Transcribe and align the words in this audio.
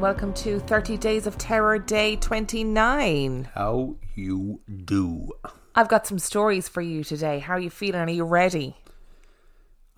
And 0.00 0.02
welcome 0.02 0.32
to 0.32 0.58
30 0.60 0.96
Days 0.96 1.26
of 1.26 1.36
Terror 1.36 1.78
Day 1.78 2.16
29. 2.16 3.50
How 3.54 3.96
you 4.14 4.60
do? 4.86 5.28
I've 5.74 5.90
got 5.90 6.06
some 6.06 6.18
stories 6.18 6.70
for 6.70 6.80
you 6.80 7.04
today. 7.04 7.38
How 7.38 7.52
are 7.52 7.60
you 7.60 7.68
feeling? 7.68 8.00
Are 8.00 8.10
you 8.10 8.24
ready? 8.24 8.78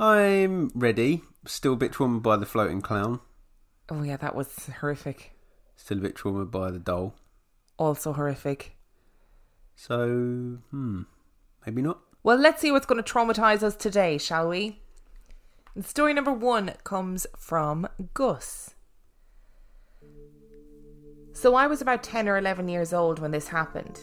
I'm 0.00 0.72
ready. 0.74 1.22
Still 1.46 1.74
a 1.74 1.76
bit 1.76 1.92
traumatized 1.92 2.24
by 2.24 2.36
the 2.36 2.46
floating 2.46 2.80
clown. 2.80 3.20
Oh, 3.88 4.02
yeah, 4.02 4.16
that 4.16 4.34
was 4.34 4.70
horrific. 4.80 5.34
Still 5.76 5.98
a 5.98 6.00
bit 6.00 6.16
traumatized 6.16 6.50
by 6.50 6.72
the 6.72 6.80
doll. 6.80 7.14
Also 7.78 8.12
horrific. 8.12 8.74
So, 9.76 10.58
hmm, 10.72 11.02
maybe 11.64 11.80
not. 11.80 12.00
Well, 12.24 12.38
let's 12.38 12.60
see 12.60 12.72
what's 12.72 12.86
going 12.86 13.00
to 13.00 13.08
traumatize 13.08 13.62
us 13.62 13.76
today, 13.76 14.18
shall 14.18 14.48
we? 14.48 14.80
And 15.76 15.86
story 15.86 16.12
number 16.12 16.32
one 16.32 16.72
comes 16.82 17.24
from 17.38 17.86
Gus. 18.14 18.74
So 21.32 21.54
I 21.54 21.66
was 21.66 21.80
about 21.80 22.02
10 22.02 22.28
or 22.28 22.38
11 22.38 22.68
years 22.68 22.92
old 22.92 23.18
when 23.18 23.30
this 23.30 23.48
happened. 23.48 24.00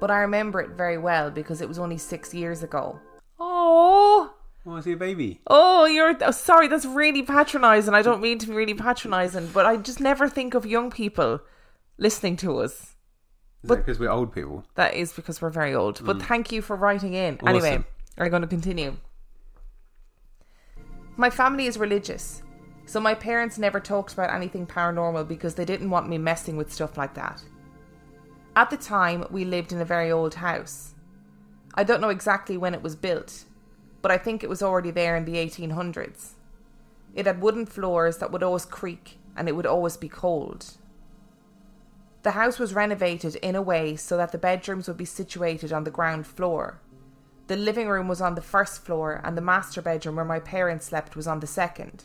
But 0.00 0.10
I 0.10 0.18
remember 0.18 0.60
it 0.60 0.70
very 0.70 0.98
well 0.98 1.30
because 1.30 1.60
it 1.60 1.68
was 1.68 1.78
only 1.78 1.98
six 1.98 2.34
years 2.34 2.62
ago. 2.62 2.98
Oh, 3.38 4.34
Oh, 4.66 4.76
I 4.76 4.80
see 4.80 4.92
a 4.92 4.96
baby. 4.96 5.40
oh, 5.46 5.84
you're 5.84 6.16
oh, 6.22 6.30
sorry. 6.30 6.68
That's 6.68 6.86
really 6.86 7.22
patronising. 7.22 7.92
I 7.92 8.00
don't 8.00 8.22
mean 8.22 8.38
to 8.38 8.46
be 8.46 8.54
really 8.54 8.72
patronising, 8.74 9.50
but 9.52 9.66
I 9.66 9.76
just 9.76 10.00
never 10.00 10.26
think 10.26 10.54
of 10.54 10.64
young 10.64 10.90
people 10.90 11.40
listening 11.98 12.36
to 12.38 12.58
us. 12.60 12.72
Is 12.72 13.68
But- 13.68 13.74
that 13.76 13.86
because 13.86 13.98
we're 13.98 14.10
old 14.10 14.32
people? 14.32 14.64
That 14.74 14.94
is 14.94 15.12
because 15.12 15.42
we're 15.42 15.50
very 15.50 15.74
old. 15.74 16.04
But 16.04 16.18
mm. 16.18 16.22
thank 16.22 16.50
you 16.50 16.62
for 16.62 16.76
writing 16.76 17.12
in. 17.12 17.38
Anyway, 17.46 17.70
Awesome. 17.70 17.84
I'm 18.18 18.30
going 18.30 18.42
to 18.42 18.48
continue. 18.48 18.96
My 21.16 21.30
family 21.30 21.66
is 21.66 21.78
religious, 21.78 22.42
so 22.86 23.00
my 23.00 23.14
parents 23.14 23.58
never 23.58 23.80
talked 23.80 24.12
about 24.12 24.32
anything 24.34 24.66
paranormal 24.66 25.26
because 25.26 25.54
they 25.54 25.64
didn't 25.64 25.90
want 25.90 26.08
me 26.08 26.18
messing 26.18 26.56
with 26.56 26.72
stuff 26.72 26.96
like 26.96 27.14
that. 27.14 27.42
At 28.56 28.70
the 28.70 28.76
time, 28.76 29.26
we 29.30 29.44
lived 29.44 29.72
in 29.72 29.80
a 29.80 29.84
very 29.84 30.12
old 30.12 30.34
house. 30.34 30.94
I 31.74 31.82
don't 31.82 32.00
know 32.00 32.10
exactly 32.10 32.56
when 32.56 32.74
it 32.74 32.82
was 32.82 32.94
built, 32.94 33.44
but 34.00 34.12
I 34.12 34.18
think 34.18 34.42
it 34.42 34.48
was 34.48 34.62
already 34.62 34.90
there 34.90 35.16
in 35.16 35.24
the 35.24 35.34
1800s. 35.34 36.32
It 37.14 37.26
had 37.26 37.40
wooden 37.40 37.66
floors 37.66 38.18
that 38.18 38.30
would 38.30 38.42
always 38.42 38.64
creak 38.64 39.18
and 39.36 39.48
it 39.48 39.52
would 39.52 39.66
always 39.66 39.96
be 39.96 40.08
cold. 40.08 40.74
The 42.22 42.32
house 42.32 42.58
was 42.58 42.74
renovated 42.74 43.36
in 43.36 43.54
a 43.54 43.62
way 43.62 43.96
so 43.96 44.16
that 44.16 44.32
the 44.32 44.38
bedrooms 44.38 44.88
would 44.88 44.96
be 44.96 45.04
situated 45.04 45.72
on 45.72 45.84
the 45.84 45.90
ground 45.90 46.26
floor. 46.26 46.80
The 47.48 47.56
living 47.56 47.88
room 47.88 48.08
was 48.08 48.22
on 48.22 48.34
the 48.34 48.40
first 48.40 48.82
floor, 48.82 49.20
and 49.22 49.36
the 49.36 49.42
master 49.42 49.82
bedroom 49.82 50.16
where 50.16 50.24
my 50.24 50.40
parents 50.40 50.86
slept 50.86 51.16
was 51.16 51.26
on 51.26 51.40
the 51.40 51.46
second. 51.46 52.04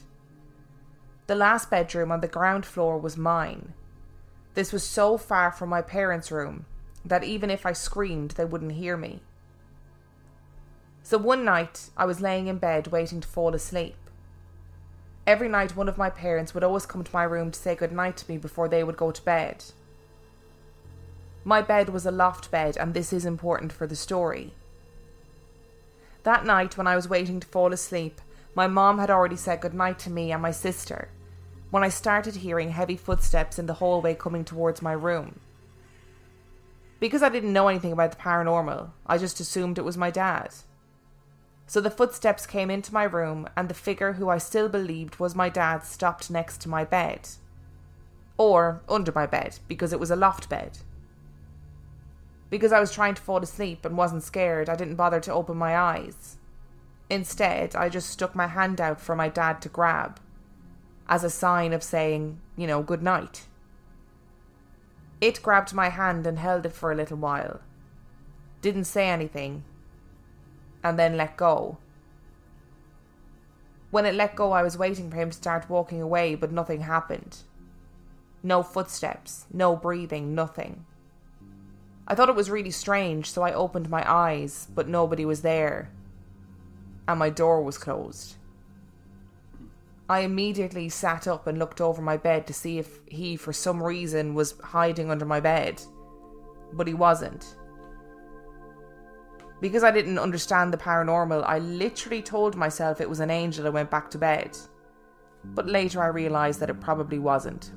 The 1.29 1.35
last 1.35 1.69
bedroom 1.69 2.11
on 2.11 2.21
the 2.21 2.27
ground 2.27 2.65
floor 2.65 2.97
was 2.97 3.15
mine. 3.15 3.73
This 4.55 4.73
was 4.73 4.81
so 4.83 5.15
far 5.15 5.51
from 5.51 5.69
my 5.69 5.79
parents' 5.79 6.31
room 6.31 6.65
that 7.05 7.23
even 7.23 7.51
if 7.51 7.67
I 7.67 7.71
screamed, 7.71 8.31
they 8.31 8.45
wouldn't 8.45 8.71
hear 8.71 8.97
me. 8.97 9.21
So 11.03 11.19
one 11.19 11.45
night, 11.45 11.91
I 11.95 12.05
was 12.05 12.19
laying 12.19 12.47
in 12.47 12.57
bed 12.57 12.87
waiting 12.87 13.21
to 13.21 13.27
fall 13.27 13.53
asleep. 13.53 13.95
Every 15.27 15.47
night, 15.47 15.75
one 15.75 15.87
of 15.87 15.99
my 15.99 16.09
parents 16.09 16.55
would 16.55 16.63
always 16.63 16.87
come 16.87 17.03
to 17.03 17.13
my 17.13 17.25
room 17.25 17.51
to 17.51 17.59
say 17.59 17.75
good 17.75 17.91
night 17.91 18.17
to 18.17 18.31
me 18.31 18.39
before 18.39 18.67
they 18.67 18.83
would 18.83 18.97
go 18.97 19.11
to 19.11 19.21
bed. 19.21 19.65
My 21.43 21.61
bed 21.61 21.89
was 21.89 22.07
a 22.07 22.11
loft 22.11 22.49
bed, 22.49 22.75
and 22.75 22.95
this 22.95 23.13
is 23.13 23.23
important 23.23 23.71
for 23.71 23.85
the 23.85 23.95
story. 23.95 24.55
That 26.23 26.43
night, 26.43 26.75
when 26.75 26.87
I 26.87 26.95
was 26.95 27.07
waiting 27.07 27.39
to 27.39 27.47
fall 27.47 27.71
asleep, 27.71 28.19
my 28.55 28.65
mom 28.65 28.97
had 28.97 29.11
already 29.11 29.35
said 29.35 29.61
goodnight 29.61 29.99
to 29.99 30.09
me 30.09 30.31
and 30.31 30.41
my 30.41 30.49
sister 30.49 31.09
when 31.71 31.83
I 31.83 31.89
started 31.89 32.37
hearing 32.37 32.71
heavy 32.71 32.97
footsteps 32.97 33.59
in 33.59 33.65
the 33.65 33.75
hallway 33.75 34.15
coming 34.15 34.43
towards 34.43 34.81
my 34.81 34.93
room. 34.93 35.39
Because 36.99 37.23
I 37.23 37.29
didn't 37.29 37.53
know 37.53 37.67
anything 37.67 37.93
about 37.93 38.11
the 38.11 38.17
paranormal, 38.17 38.89
I 39.05 39.17
just 39.17 39.39
assumed 39.39 39.77
it 39.77 39.85
was 39.85 39.97
my 39.97 40.11
dad. 40.11 40.53
So 41.67 41.79
the 41.79 41.91
footsteps 41.91 42.47
came 42.47 42.71
into 42.71 42.93
my 42.93 43.03
room, 43.03 43.47
and 43.55 43.69
the 43.69 43.75
figure 43.75 44.13
who 44.13 44.27
I 44.29 44.39
still 44.39 44.67
believed 44.67 45.19
was 45.19 45.35
my 45.35 45.49
dad 45.49 45.85
stopped 45.85 46.31
next 46.31 46.59
to 46.61 46.69
my 46.69 46.83
bed. 46.83 47.29
Or 48.37 48.81
under 48.89 49.11
my 49.11 49.27
bed, 49.27 49.59
because 49.67 49.93
it 49.93 49.99
was 49.99 50.09
a 50.09 50.15
loft 50.15 50.49
bed. 50.49 50.79
Because 52.49 52.71
I 52.71 52.79
was 52.79 52.91
trying 52.91 53.13
to 53.13 53.21
fall 53.21 53.43
asleep 53.43 53.85
and 53.85 53.95
wasn't 53.95 54.23
scared, 54.23 54.67
I 54.67 54.75
didn't 54.75 54.95
bother 54.95 55.19
to 55.19 55.33
open 55.33 55.57
my 55.57 55.77
eyes. 55.77 56.37
Instead, 57.09 57.75
I 57.75 57.87
just 57.87 58.09
stuck 58.09 58.35
my 58.35 58.47
hand 58.47 58.81
out 58.81 58.99
for 58.99 59.15
my 59.15 59.29
dad 59.29 59.61
to 59.61 59.69
grab, 59.69 60.19
as 61.09 61.23
a 61.23 61.29
sign 61.29 61.73
of 61.73 61.83
saying, 61.83 62.39
you 62.55 62.67
know, 62.67 62.83
good 62.83 63.01
night. 63.01 63.47
It 65.19 65.41
grabbed 65.41 65.73
my 65.73 65.89
hand 65.89 66.25
and 66.27 66.37
held 66.37 66.67
it 66.67 66.71
for 66.71 66.91
a 66.91 66.95
little 66.95 67.17
while. 67.17 67.59
Didn't 68.61 68.85
say 68.85 69.09
anything, 69.09 69.63
and 70.83 70.99
then 70.99 71.17
let 71.17 71.35
go. 71.35 71.79
When 73.89 74.05
it 74.05 74.13
let 74.13 74.35
go, 74.35 74.51
I 74.51 74.61
was 74.61 74.77
waiting 74.77 75.09
for 75.09 75.17
him 75.17 75.31
to 75.31 75.35
start 75.35 75.69
walking 75.69 75.99
away, 75.99 76.35
but 76.35 76.51
nothing 76.51 76.81
happened. 76.81 77.39
No 78.43 78.61
footsteps, 78.61 79.47
no 79.51 79.75
breathing, 79.75 80.35
nothing. 80.35 80.85
I 82.07 82.13
thought 82.13 82.29
it 82.29 82.35
was 82.35 82.51
really 82.51 82.71
strange, 82.71 83.31
so 83.31 83.41
I 83.41 83.51
opened 83.51 83.89
my 83.89 84.09
eyes, 84.09 84.67
but 84.73 84.87
nobody 84.87 85.25
was 85.25 85.41
there. 85.41 85.91
And 87.07 87.17
my 87.17 87.31
door 87.31 87.63
was 87.63 87.79
closed. 87.79 88.35
I 90.09 90.21
immediately 90.21 90.89
sat 90.89 91.27
up 91.27 91.45
and 91.45 91.59
looked 91.59 91.79
over 91.79 92.01
my 92.01 92.17
bed 92.17 92.47
to 92.47 92.53
see 92.53 92.79
if 92.79 92.99
he, 93.05 93.35
for 93.35 93.53
some 93.53 93.81
reason, 93.81 94.33
was 94.33 94.59
hiding 94.63 95.11
under 95.11 95.25
my 95.25 95.39
bed. 95.39 95.79
But 96.73 96.87
he 96.87 96.95
wasn't. 96.95 97.55
Because 99.61 99.83
I 99.83 99.91
didn't 99.91 100.17
understand 100.17 100.73
the 100.73 100.77
paranormal, 100.77 101.43
I 101.45 101.59
literally 101.59 102.23
told 102.23 102.55
myself 102.55 102.99
it 102.99 103.09
was 103.09 103.19
an 103.19 103.29
angel 103.29 103.65
and 103.65 103.73
went 103.75 103.91
back 103.91 104.09
to 104.11 104.17
bed. 104.17 104.57
But 105.43 105.67
later 105.67 106.01
I 106.01 106.07
realised 106.07 106.59
that 106.61 106.71
it 106.71 106.81
probably 106.81 107.19
wasn't. 107.19 107.71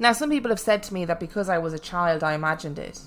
Now, 0.00 0.12
some 0.12 0.28
people 0.28 0.50
have 0.50 0.58
said 0.58 0.82
to 0.84 0.94
me 0.94 1.04
that 1.04 1.20
because 1.20 1.48
I 1.48 1.58
was 1.58 1.72
a 1.72 1.78
child, 1.78 2.24
I 2.24 2.34
imagined 2.34 2.80
it. 2.80 3.00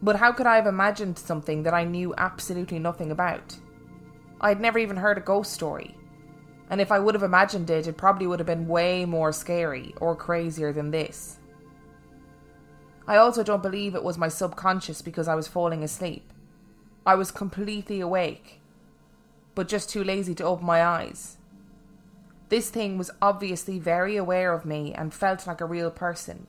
But 0.00 0.16
how 0.16 0.30
could 0.30 0.46
I 0.46 0.56
have 0.56 0.66
imagined 0.66 1.18
something 1.18 1.64
that 1.64 1.74
I 1.74 1.82
knew 1.82 2.14
absolutely 2.18 2.78
nothing 2.78 3.10
about? 3.10 3.56
I 4.44 4.50
had 4.50 4.60
never 4.60 4.78
even 4.78 4.98
heard 4.98 5.16
a 5.16 5.22
ghost 5.22 5.54
story. 5.54 5.96
And 6.68 6.78
if 6.78 6.92
I 6.92 6.98
would 6.98 7.14
have 7.14 7.22
imagined 7.22 7.70
it, 7.70 7.86
it 7.86 7.96
probably 7.96 8.26
would 8.26 8.40
have 8.40 8.46
been 8.46 8.68
way 8.68 9.06
more 9.06 9.32
scary 9.32 9.94
or 10.02 10.14
crazier 10.14 10.70
than 10.70 10.90
this. 10.90 11.38
I 13.08 13.16
also 13.16 13.42
don't 13.42 13.62
believe 13.62 13.94
it 13.94 14.04
was 14.04 14.18
my 14.18 14.28
subconscious 14.28 15.00
because 15.00 15.28
I 15.28 15.34
was 15.34 15.48
falling 15.48 15.82
asleep. 15.82 16.30
I 17.06 17.14
was 17.14 17.30
completely 17.30 18.00
awake, 18.00 18.60
but 19.54 19.66
just 19.66 19.88
too 19.88 20.04
lazy 20.04 20.34
to 20.34 20.44
open 20.44 20.66
my 20.66 20.84
eyes. 20.84 21.38
This 22.50 22.68
thing 22.68 22.98
was 22.98 23.10
obviously 23.22 23.78
very 23.78 24.18
aware 24.18 24.52
of 24.52 24.66
me 24.66 24.92
and 24.92 25.14
felt 25.14 25.46
like 25.46 25.62
a 25.62 25.66
real 25.66 25.90
person. 25.90 26.48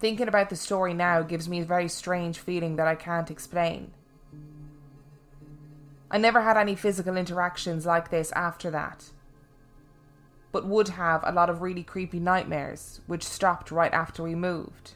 Thinking 0.00 0.28
about 0.28 0.48
the 0.48 0.56
story 0.56 0.94
now 0.94 1.20
gives 1.20 1.46
me 1.46 1.60
a 1.60 1.66
very 1.66 1.88
strange 1.88 2.38
feeling 2.38 2.76
that 2.76 2.88
I 2.88 2.94
can't 2.94 3.30
explain. 3.30 3.92
I 6.12 6.18
never 6.18 6.42
had 6.42 6.56
any 6.56 6.76
physical 6.76 7.16
interactions 7.16 7.86
like 7.86 8.10
this 8.10 8.30
after 8.32 8.70
that. 8.70 9.10
but 10.52 10.66
would 10.66 10.88
have 10.90 11.22
a 11.24 11.32
lot 11.32 11.48
of 11.50 11.62
really 11.62 11.82
creepy 11.82 12.20
nightmares, 12.20 13.00
which 13.06 13.24
stopped 13.24 13.70
right 13.70 13.92
after 13.92 14.22
we 14.22 14.34
moved. 14.34 14.92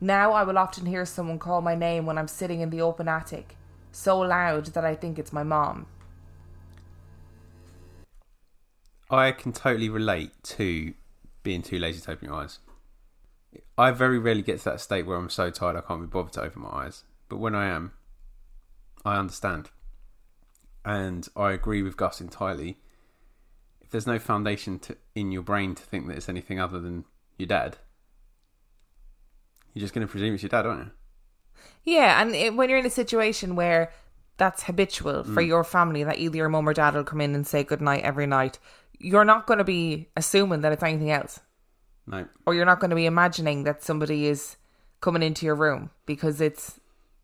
Now 0.00 0.32
I 0.32 0.44
will 0.44 0.58
often 0.58 0.86
hear 0.86 1.04
someone 1.04 1.38
call 1.40 1.60
my 1.60 1.74
name 1.74 2.06
when 2.06 2.16
I'm 2.16 2.28
sitting 2.28 2.60
in 2.60 2.70
the 2.70 2.80
open 2.80 3.08
attic, 3.08 3.56
so 3.90 4.20
loud 4.20 4.66
that 4.66 4.84
I 4.84 4.94
think 4.94 5.18
it's 5.18 5.32
my 5.32 5.42
mom. 5.42 5.86
I 9.10 9.32
can 9.32 9.52
totally 9.52 9.88
relate 9.88 10.30
to 10.44 10.94
being 11.42 11.62
too 11.62 11.78
lazy 11.78 12.00
to 12.02 12.12
open 12.12 12.28
your 12.28 12.36
eyes. 12.36 12.58
I 13.78 13.90
very 13.90 14.18
rarely 14.18 14.42
get 14.42 14.58
to 14.58 14.64
that 14.66 14.80
state 14.80 15.06
where 15.06 15.16
I'm 15.16 15.30
so 15.30 15.50
tired 15.50 15.76
I 15.76 15.80
can't 15.80 16.00
be 16.00 16.06
bothered 16.06 16.32
to 16.34 16.42
open 16.42 16.62
my 16.62 16.70
eyes. 16.70 17.04
But 17.28 17.38
when 17.38 17.54
I 17.54 17.66
am, 17.66 17.92
I 19.06 19.16
understand. 19.16 19.70
And 20.84 21.28
I 21.36 21.52
agree 21.52 21.82
with 21.82 21.96
Gus 21.96 22.20
entirely. 22.20 22.78
If 23.80 23.90
there's 23.90 24.06
no 24.06 24.18
foundation 24.18 24.78
to, 24.80 24.96
in 25.14 25.32
your 25.32 25.42
brain 25.42 25.74
to 25.76 25.82
think 25.82 26.08
that 26.08 26.16
it's 26.16 26.28
anything 26.28 26.58
other 26.60 26.80
than 26.80 27.04
your 27.38 27.46
dad, 27.46 27.78
you're 29.72 29.80
just 29.80 29.94
going 29.94 30.06
to 30.06 30.10
presume 30.10 30.34
it's 30.34 30.42
your 30.42 30.48
dad, 30.50 30.66
aren't 30.66 30.86
you? 30.86 30.90
Yeah, 31.84 32.20
and 32.20 32.34
it, 32.34 32.54
when 32.54 32.68
you're 32.68 32.78
in 32.78 32.86
a 32.86 32.90
situation 32.90 33.54
where 33.56 33.92
that's 34.38 34.64
habitual 34.64 35.24
for 35.24 35.42
Mm. 35.42 35.46
your 35.46 35.64
family, 35.64 36.04
that 36.04 36.18
either 36.18 36.36
your 36.36 36.48
mum 36.48 36.68
or 36.68 36.74
dad 36.74 36.94
will 36.94 37.04
come 37.04 37.20
in 37.20 37.34
and 37.34 37.46
say 37.46 37.62
goodnight 37.64 38.02
every 38.02 38.26
night, 38.26 38.58
you're 38.98 39.24
not 39.24 39.46
going 39.46 39.58
to 39.58 39.64
be 39.64 40.08
assuming 40.16 40.62
that 40.62 40.72
it's 40.72 40.82
anything 40.82 41.10
else. 41.10 41.40
No. 42.06 42.26
Or 42.44 42.54
you're 42.54 42.64
not 42.66 42.80
going 42.80 42.90
to 42.90 42.96
be 42.96 43.06
imagining 43.06 43.64
that 43.64 43.82
somebody 43.82 44.26
is 44.26 44.56
coming 45.00 45.22
into 45.22 45.46
your 45.46 45.54
room 45.54 45.90
because 46.06 46.40
it's 46.40 46.80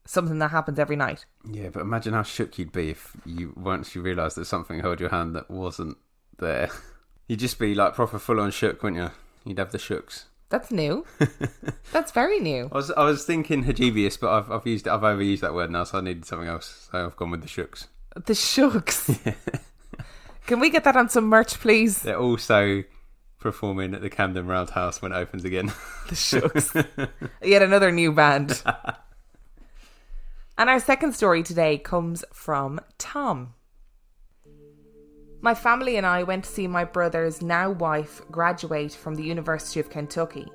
something 0.07 0.39
that 0.39 0.51
happens 0.51 0.79
every 0.79 0.97
night. 0.97 1.25
Yeah, 1.51 1.69
but 1.71 1.81
imagine 1.81 2.15
how 2.15 2.23
shook 2.23 2.59
you'd 2.59 2.73
be 2.73 2.91
if 2.91 3.17
you 3.25 3.53
once 3.57 3.95
you 3.95 4.03
realised 4.03 4.37
that 4.37 4.47
something 4.47 4.81
held 4.81 5.01
your 5.01 5.11
hand 5.11 5.35
that 5.37 5.51
wasn't 5.51 5.97
there. 6.39 6.69
You'd 7.29 7.39
just 7.39 7.59
be 7.59 7.75
like 7.75 7.95
proper 7.95 8.19
full 8.19 8.41
on 8.41 8.51
shook, 8.51 8.83
wouldn't 8.83 9.01
you? 9.01 9.11
You'd 9.45 9.59
have 9.59 9.73
the 9.73 9.79
shooks. 9.79 10.27
That's 10.51 10.71
new. 10.71 11.07
that's 11.93 12.13
very 12.13 12.41
new. 12.41 12.69
I 12.71 12.77
was 12.77 12.91
I 12.91 13.05
was 13.05 13.25
thinking 13.25 13.65
Hagibius, 13.65 14.21
but 14.21 14.31
I've 14.31 14.51
I've 14.51 14.67
used 14.67 14.87
I've 14.87 15.01
overused 15.01 15.41
that 15.41 15.55
word 15.55 15.71
now, 15.71 15.85
so 15.85 15.99
I 15.99 16.01
needed 16.03 16.27
something 16.27 16.49
else. 16.49 16.89
So 16.91 17.07
I've 17.07 17.17
gone 17.17 17.31
with 17.31 17.41
the 17.41 17.49
shooks. 17.49 17.89
The 18.27 18.35
shooks. 18.35 19.11
Can 20.47 20.61
we 20.61 20.69
get 20.69 20.85
that 20.85 20.97
on 20.97 21.09
some 21.09 21.25
merch, 21.25 21.59
please? 21.61 22.03
They're 22.03 22.19
also 22.19 22.83
performing 23.39 23.95
at 23.95 24.03
the 24.03 24.11
Camden 24.11 24.47
Roundhouse 24.47 25.01
when 25.01 25.13
it 25.13 25.17
opens 25.17 25.45
again. 25.45 25.73
The 26.09 26.15
shooks. 26.17 26.75
Yet 27.43 27.63
another 27.63 27.91
new 27.91 28.13
band. 28.13 28.63
And 30.59 30.69
our 30.69 30.81
second 30.81 31.15
story 31.15 31.43
today 31.43 31.79
comes 31.79 32.25
from 32.33 32.81
Tom. 32.99 33.55
My 35.41 35.55
family 35.55 35.97
and 35.97 36.07
I 36.07 36.23
went 36.23 36.45
to 36.45 36.51
see 36.51 36.69
my 36.69 36.85
brother's 36.85 37.43
now 37.43 37.71
wife 37.71 38.23
graduate 38.31 38.93
from 38.93 39.15
the 39.15 39.25
University 39.25 39.81
of 39.81 39.91
Kentucky. 39.91 40.47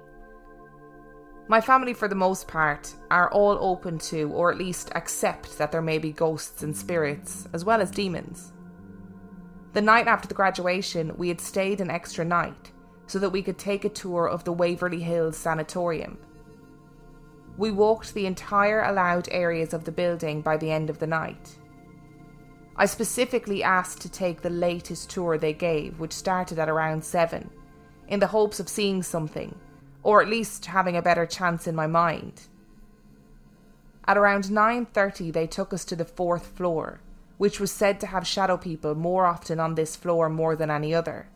My 1.49 1.61
family, 1.61 1.93
for 1.93 2.07
the 2.07 2.15
most 2.15 2.47
part, 2.47 2.93
are 3.09 3.31
all 3.31 3.57
open 3.59 3.97
to, 3.99 4.29
or 4.31 4.51
at 4.51 4.57
least 4.57 4.91
accept, 4.95 5.57
that 5.57 5.71
there 5.71 5.81
may 5.81 5.97
be 5.97 6.11
ghosts 6.11 6.61
and 6.63 6.75
spirits, 6.75 7.47
as 7.53 7.65
well 7.65 7.81
as 7.81 7.89
demons. 7.89 8.53
The 9.73 9.81
night 9.81 10.07
after 10.07 10.27
the 10.27 10.33
graduation, 10.33 11.15
we 11.17 11.29
had 11.29 11.41
stayed 11.41 11.81
an 11.81 11.89
extra 11.89 12.25
night 12.25 12.71
so 13.07 13.19
that 13.19 13.29
we 13.29 13.41
could 13.41 13.57
take 13.57 13.85
a 13.85 13.89
tour 13.89 14.27
of 14.27 14.43
the 14.43 14.51
Waverly 14.51 14.99
Hills 14.99 15.37
Sanatorium. 15.37 16.17
We 17.57 17.71
walked 17.71 18.13
the 18.13 18.27
entire 18.27 18.83
allowed 18.83 19.27
areas 19.31 19.73
of 19.73 19.83
the 19.83 19.91
building 19.91 20.41
by 20.41 20.57
the 20.57 20.71
end 20.71 20.89
of 20.89 20.99
the 20.99 21.07
night. 21.07 21.57
I 22.75 22.85
specifically 22.85 23.63
asked 23.63 24.01
to 24.01 24.09
take 24.09 24.41
the 24.41 24.51
latest 24.51 25.09
tour 25.09 25.37
they 25.37 25.53
gave, 25.53 25.99
which 25.99 26.13
started 26.13 26.59
at 26.59 26.69
around 26.69 27.03
7, 27.03 27.49
in 28.07 28.19
the 28.19 28.27
hopes 28.27 28.59
of 28.59 28.69
seeing 28.69 29.01
something, 29.01 29.55
or 30.03 30.21
at 30.21 30.29
least 30.29 30.67
having 30.67 30.95
a 30.95 31.01
better 31.01 31.25
chance 31.25 31.65
in 31.65 31.75
my 31.75 31.87
mind. 31.87 32.41
At 34.07 34.17
around 34.17 34.45
9:30 34.51 35.31
they 35.33 35.47
took 35.47 35.73
us 35.73 35.83
to 35.85 35.95
the 35.95 36.05
4th 36.05 36.45
floor, 36.55 36.99
which 37.39 37.59
was 37.59 37.71
said 37.71 37.99
to 37.99 38.07
have 38.07 38.27
shadow 38.27 38.57
people 38.57 38.93
more 38.93 39.25
often 39.25 39.59
on 39.59 39.73
this 39.73 39.95
floor 39.95 40.29
more 40.29 40.55
than 40.55 40.69
any 40.69 40.93
other. 40.93 41.27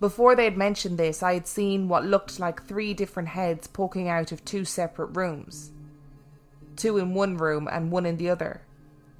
Before 0.00 0.34
they 0.34 0.44
had 0.44 0.56
mentioned 0.56 0.98
this, 0.98 1.22
I 1.22 1.34
had 1.34 1.46
seen 1.46 1.88
what 1.88 2.04
looked 2.04 2.40
like 2.40 2.62
three 2.62 2.94
different 2.94 3.28
heads 3.30 3.66
poking 3.66 4.08
out 4.08 4.32
of 4.32 4.44
two 4.44 4.64
separate 4.64 5.16
rooms. 5.16 5.70
Two 6.76 6.98
in 6.98 7.14
one 7.14 7.36
room 7.36 7.68
and 7.70 7.90
one 7.90 8.04
in 8.04 8.16
the 8.16 8.28
other. 8.28 8.62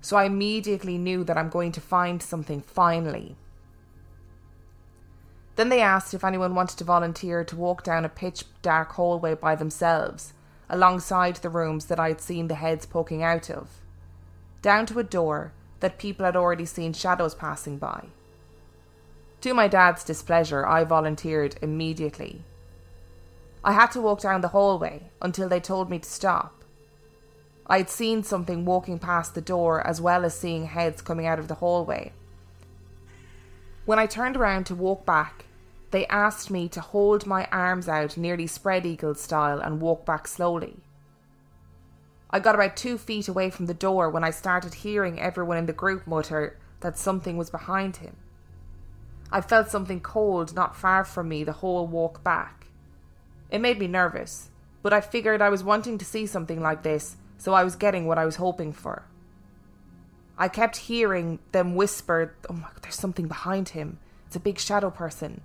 So 0.01 0.17
I 0.17 0.25
immediately 0.25 0.99
knew 0.99 1.25
that 1.25 1.39
I'm 1.39 1.49
going 1.49 1.73
to 1.73 1.81
find 1.81 2.23
something 2.23 2.61
finally. 2.61 3.37
Then 5.57 5.69
they 5.69 5.81
asked 5.81 6.13
if 6.13 6.25
anyone 6.25 6.55
wanted 6.55 6.79
to 6.79 6.85
volunteer 6.85 7.45
to 7.45 7.57
walk 7.57 7.85
down 7.85 8.05
a 8.05 8.09
pitch 8.09 8.45
dark 8.61 8.93
hallway 8.93 9.35
by 9.35 9.55
themselves, 9.55 10.33
alongside 10.69 11.37
the 11.37 11.49
rooms 11.49 11.87
that 11.87 12.01
I 12.01 12.09
had 12.09 12.21
seen 12.21 12.49
the 12.49 12.57
heads 12.57 12.87
poking 12.87 13.23
out 13.23 13.49
of, 13.49 13.69
down 14.63 14.85
to 14.87 14.99
a 14.99 15.05
door 15.05 15.53
that 15.79 15.99
people 15.99 16.27
had 16.27 16.35
already 16.37 16.65
seen 16.65 16.93
shadows 16.93 17.35
passing 17.35 17.79
by. 17.79 18.07
To 19.45 19.53
my 19.53 19.69
dad's 19.69 20.05
displeasure, 20.05 20.65
I 20.65 20.85
volunteered 20.85 21.57
immediately. 21.61 22.41
I 23.63 23.73
had 23.73 23.89
to 23.89 24.01
walk 24.01 24.23
down 24.23 24.41
the 24.41 24.49
hallway 24.57 25.11
until 25.21 25.51
they 25.51 25.61
told 25.61 25.91
me 25.91 25.99
to 25.99 26.09
stop. 26.09 26.65
I 27.67 27.77
had 27.77 27.91
seen 27.91 28.23
something 28.23 28.65
walking 28.65 28.99
past 28.99 29.35
the 29.35 29.43
door 29.43 29.87
as 29.87 30.01
well 30.01 30.25
as 30.25 30.35
seeing 30.35 30.65
heads 30.65 31.03
coming 31.03 31.27
out 31.27 31.39
of 31.39 31.49
the 31.49 31.57
hallway. 31.57 32.15
When 33.85 33.99
I 33.99 34.07
turned 34.07 34.39
around 34.39 34.65
to 34.65 34.75
walk 34.75 35.05
back, 35.05 35.45
they 35.91 36.07
asked 36.07 36.51
me 36.51 36.67
to 36.71 36.81
hold 36.81 37.27
my 37.27 37.47
arms 37.53 37.87
out 37.87 38.17
nearly 38.17 38.47
spread 38.47 38.87
eagle 38.87 39.15
style 39.15 39.61
and 39.61 39.79
walk 39.79 40.07
back 40.07 40.27
slowly. 40.27 40.79
I 42.31 42.41
got 42.41 42.55
about 42.55 42.79
two 42.79 42.97
feet 42.97 43.29
away 43.29 43.51
from 43.51 43.67
the 43.67 43.75
door 43.75 44.09
when 44.09 44.25
I 44.25 44.31
started 44.31 44.73
hearing 44.73 45.21
everyone 45.21 45.59
in 45.59 45.67
the 45.67 45.75
group 45.75 46.07
mutter 46.07 46.57
that 46.81 46.97
something 46.97 47.37
was 47.37 47.51
behind 47.51 47.97
him. 47.97 48.17
I 49.35 49.41
felt 49.41 49.69
something 49.69 49.99
cold 49.99 50.55
not 50.55 50.77
far 50.77 51.05
from 51.05 51.29
me 51.29 51.43
the 51.43 51.55
whole 51.55 51.89
walk 51.89 52.23
back. 52.23 52.69
It 53.51 53.59
made 53.59 53.81
me 53.81 53.89
nervous, 53.89 54.51
but 54.81 54.93
I 54.93 55.01
figured 55.01 55.43
I 55.43 55.49
was 55.49 55.65
wanting 55.65 55.99
to 55.99 56.05
see 56.05 56.25
something 56.25 56.63
like 56.63 56.85
this, 56.85 57.17
so 57.37 57.53
I 57.53 57.65
was 57.65 57.75
getting 57.75 58.07
what 58.07 58.17
I 58.17 58.27
was 58.27 58.37
hoping 58.37 58.73
for. 58.73 59.07
I 60.39 60.47
kept 60.47 60.77
hearing 60.77 61.41
them 61.51 61.75
whisper, 61.75 62.37
Oh 62.49 62.53
my 62.53 62.69
god, 62.69 62.83
there's 62.83 62.95
something 62.95 63.27
behind 63.27 63.71
him. 63.71 63.99
It's 64.29 64.37
a 64.37 64.41
big 64.41 64.61
shadow 64.61 64.91
person. 64.91 65.41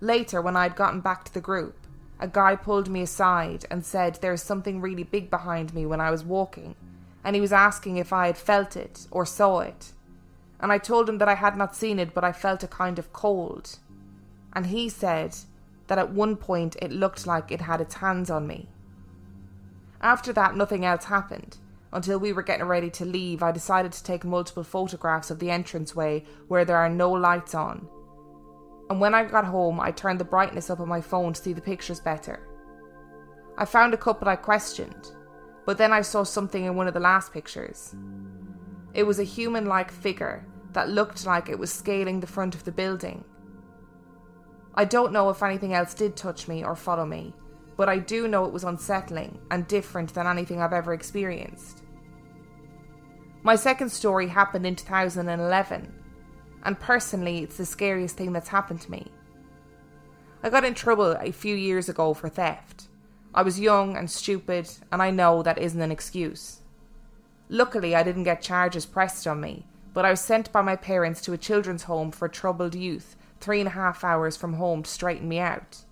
Later, 0.00 0.40
when 0.40 0.56
I 0.56 0.62
had 0.62 0.76
gotten 0.76 1.00
back 1.00 1.24
to 1.24 1.34
the 1.34 1.40
group, 1.40 1.88
a 2.20 2.28
guy 2.28 2.54
pulled 2.54 2.88
me 2.88 3.02
aside 3.02 3.64
and 3.68 3.84
said 3.84 4.20
there's 4.20 4.44
something 4.44 4.80
really 4.80 5.02
big 5.02 5.28
behind 5.28 5.74
me 5.74 5.86
when 5.86 6.00
I 6.00 6.12
was 6.12 6.22
walking, 6.22 6.76
and 7.24 7.34
he 7.34 7.40
was 7.42 7.52
asking 7.52 7.96
if 7.96 8.12
I 8.12 8.26
had 8.26 8.38
felt 8.38 8.76
it 8.76 9.08
or 9.10 9.26
saw 9.26 9.58
it. 9.58 9.90
And 10.64 10.72
I 10.72 10.78
told 10.78 11.10
him 11.10 11.18
that 11.18 11.28
I 11.28 11.34
had 11.34 11.58
not 11.58 11.76
seen 11.76 11.98
it, 11.98 12.14
but 12.14 12.24
I 12.24 12.32
felt 12.32 12.62
a 12.62 12.66
kind 12.66 12.98
of 12.98 13.12
cold. 13.12 13.76
And 14.54 14.64
he 14.64 14.88
said 14.88 15.36
that 15.88 15.98
at 15.98 16.14
one 16.14 16.36
point 16.36 16.74
it 16.80 16.90
looked 16.90 17.26
like 17.26 17.52
it 17.52 17.60
had 17.60 17.82
its 17.82 17.96
hands 17.96 18.30
on 18.30 18.46
me. 18.46 18.70
After 20.00 20.32
that, 20.32 20.56
nothing 20.56 20.86
else 20.86 21.04
happened. 21.04 21.58
Until 21.92 22.18
we 22.18 22.32
were 22.32 22.42
getting 22.42 22.64
ready 22.64 22.88
to 22.92 23.04
leave, 23.04 23.42
I 23.42 23.52
decided 23.52 23.92
to 23.92 24.02
take 24.02 24.24
multiple 24.24 24.64
photographs 24.64 25.30
of 25.30 25.38
the 25.38 25.50
entranceway 25.50 26.24
where 26.48 26.64
there 26.64 26.78
are 26.78 26.88
no 26.88 27.12
lights 27.12 27.54
on. 27.54 27.86
And 28.88 29.02
when 29.02 29.14
I 29.14 29.24
got 29.24 29.44
home, 29.44 29.78
I 29.78 29.90
turned 29.90 30.18
the 30.18 30.24
brightness 30.24 30.70
up 30.70 30.80
on 30.80 30.88
my 30.88 31.02
phone 31.02 31.34
to 31.34 31.42
see 31.42 31.52
the 31.52 31.60
pictures 31.60 32.00
better. 32.00 32.40
I 33.58 33.66
found 33.66 33.92
a 33.92 33.98
couple 33.98 34.30
I 34.30 34.36
questioned, 34.36 35.10
but 35.66 35.76
then 35.76 35.92
I 35.92 36.00
saw 36.00 36.22
something 36.22 36.64
in 36.64 36.74
one 36.74 36.88
of 36.88 36.94
the 36.94 37.00
last 37.00 37.34
pictures. 37.34 37.94
It 38.94 39.02
was 39.02 39.18
a 39.18 39.24
human 39.24 39.66
like 39.66 39.90
figure 39.90 40.46
that 40.74 40.90
looked 40.90 41.26
like 41.26 41.48
it 41.48 41.58
was 41.58 41.72
scaling 41.72 42.20
the 42.20 42.26
front 42.26 42.54
of 42.54 42.64
the 42.64 42.72
building. 42.72 43.24
I 44.74 44.84
don't 44.84 45.12
know 45.12 45.30
if 45.30 45.42
anything 45.42 45.72
else 45.72 45.94
did 45.94 46.16
touch 46.16 46.48
me 46.48 46.64
or 46.64 46.76
follow 46.76 47.06
me, 47.06 47.32
but 47.76 47.88
I 47.88 47.98
do 47.98 48.28
know 48.28 48.44
it 48.44 48.52
was 48.52 48.64
unsettling 48.64 49.40
and 49.50 49.66
different 49.66 50.12
than 50.14 50.26
anything 50.26 50.60
I've 50.60 50.72
ever 50.72 50.92
experienced. 50.92 51.82
My 53.42 53.56
second 53.56 53.90
story 53.90 54.26
happened 54.26 54.66
in 54.66 54.74
2011, 54.74 55.94
and 56.64 56.80
personally, 56.80 57.38
it's 57.38 57.58
the 57.58 57.66
scariest 57.66 58.16
thing 58.16 58.32
that's 58.32 58.48
happened 58.48 58.80
to 58.82 58.90
me. 58.90 59.06
I 60.42 60.50
got 60.50 60.64
in 60.64 60.74
trouble 60.74 61.16
a 61.20 61.30
few 61.30 61.54
years 61.54 61.88
ago 61.88 62.14
for 62.14 62.28
theft. 62.28 62.88
I 63.34 63.42
was 63.42 63.60
young 63.60 63.96
and 63.96 64.10
stupid, 64.10 64.68
and 64.90 65.02
I 65.02 65.10
know 65.10 65.42
that 65.42 65.58
isn't 65.58 65.80
an 65.80 65.92
excuse. 65.92 66.60
Luckily, 67.48 67.94
I 67.94 68.02
didn't 68.02 68.24
get 68.24 68.42
charges 68.42 68.86
pressed 68.86 69.26
on 69.26 69.40
me, 69.40 69.66
but 69.94 70.04
I 70.04 70.10
was 70.10 70.20
sent 70.20 70.52
by 70.52 70.60
my 70.60 70.76
parents 70.76 71.22
to 71.22 71.32
a 71.32 71.38
children's 71.38 71.84
home 71.84 72.10
for 72.10 72.28
troubled 72.28 72.74
youth, 72.74 73.16
three 73.40 73.60
and 73.60 73.68
a 73.68 73.72
half 73.72 74.04
hours 74.04 74.36
from 74.36 74.54
home 74.54 74.82
to 74.82 74.90
straighten 74.90 75.28
me 75.28 75.38
out. 75.38 75.84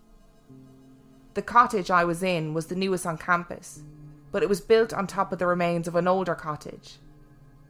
The 1.35 1.43
cottage 1.43 1.91
I 1.91 2.05
was 2.05 2.23
in 2.23 2.53
was 2.53 2.67
the 2.67 2.75
newest 2.75 3.07
on 3.07 3.17
campus, 3.17 3.81
but 4.33 4.43
it 4.43 4.49
was 4.49 4.61
built 4.61 4.93
on 4.93 5.07
top 5.07 5.33
of 5.33 5.39
the 5.39 5.47
remains 5.47 5.89
of 5.89 5.95
an 5.95 6.09
older 6.09 6.35
cottage. 6.35 6.97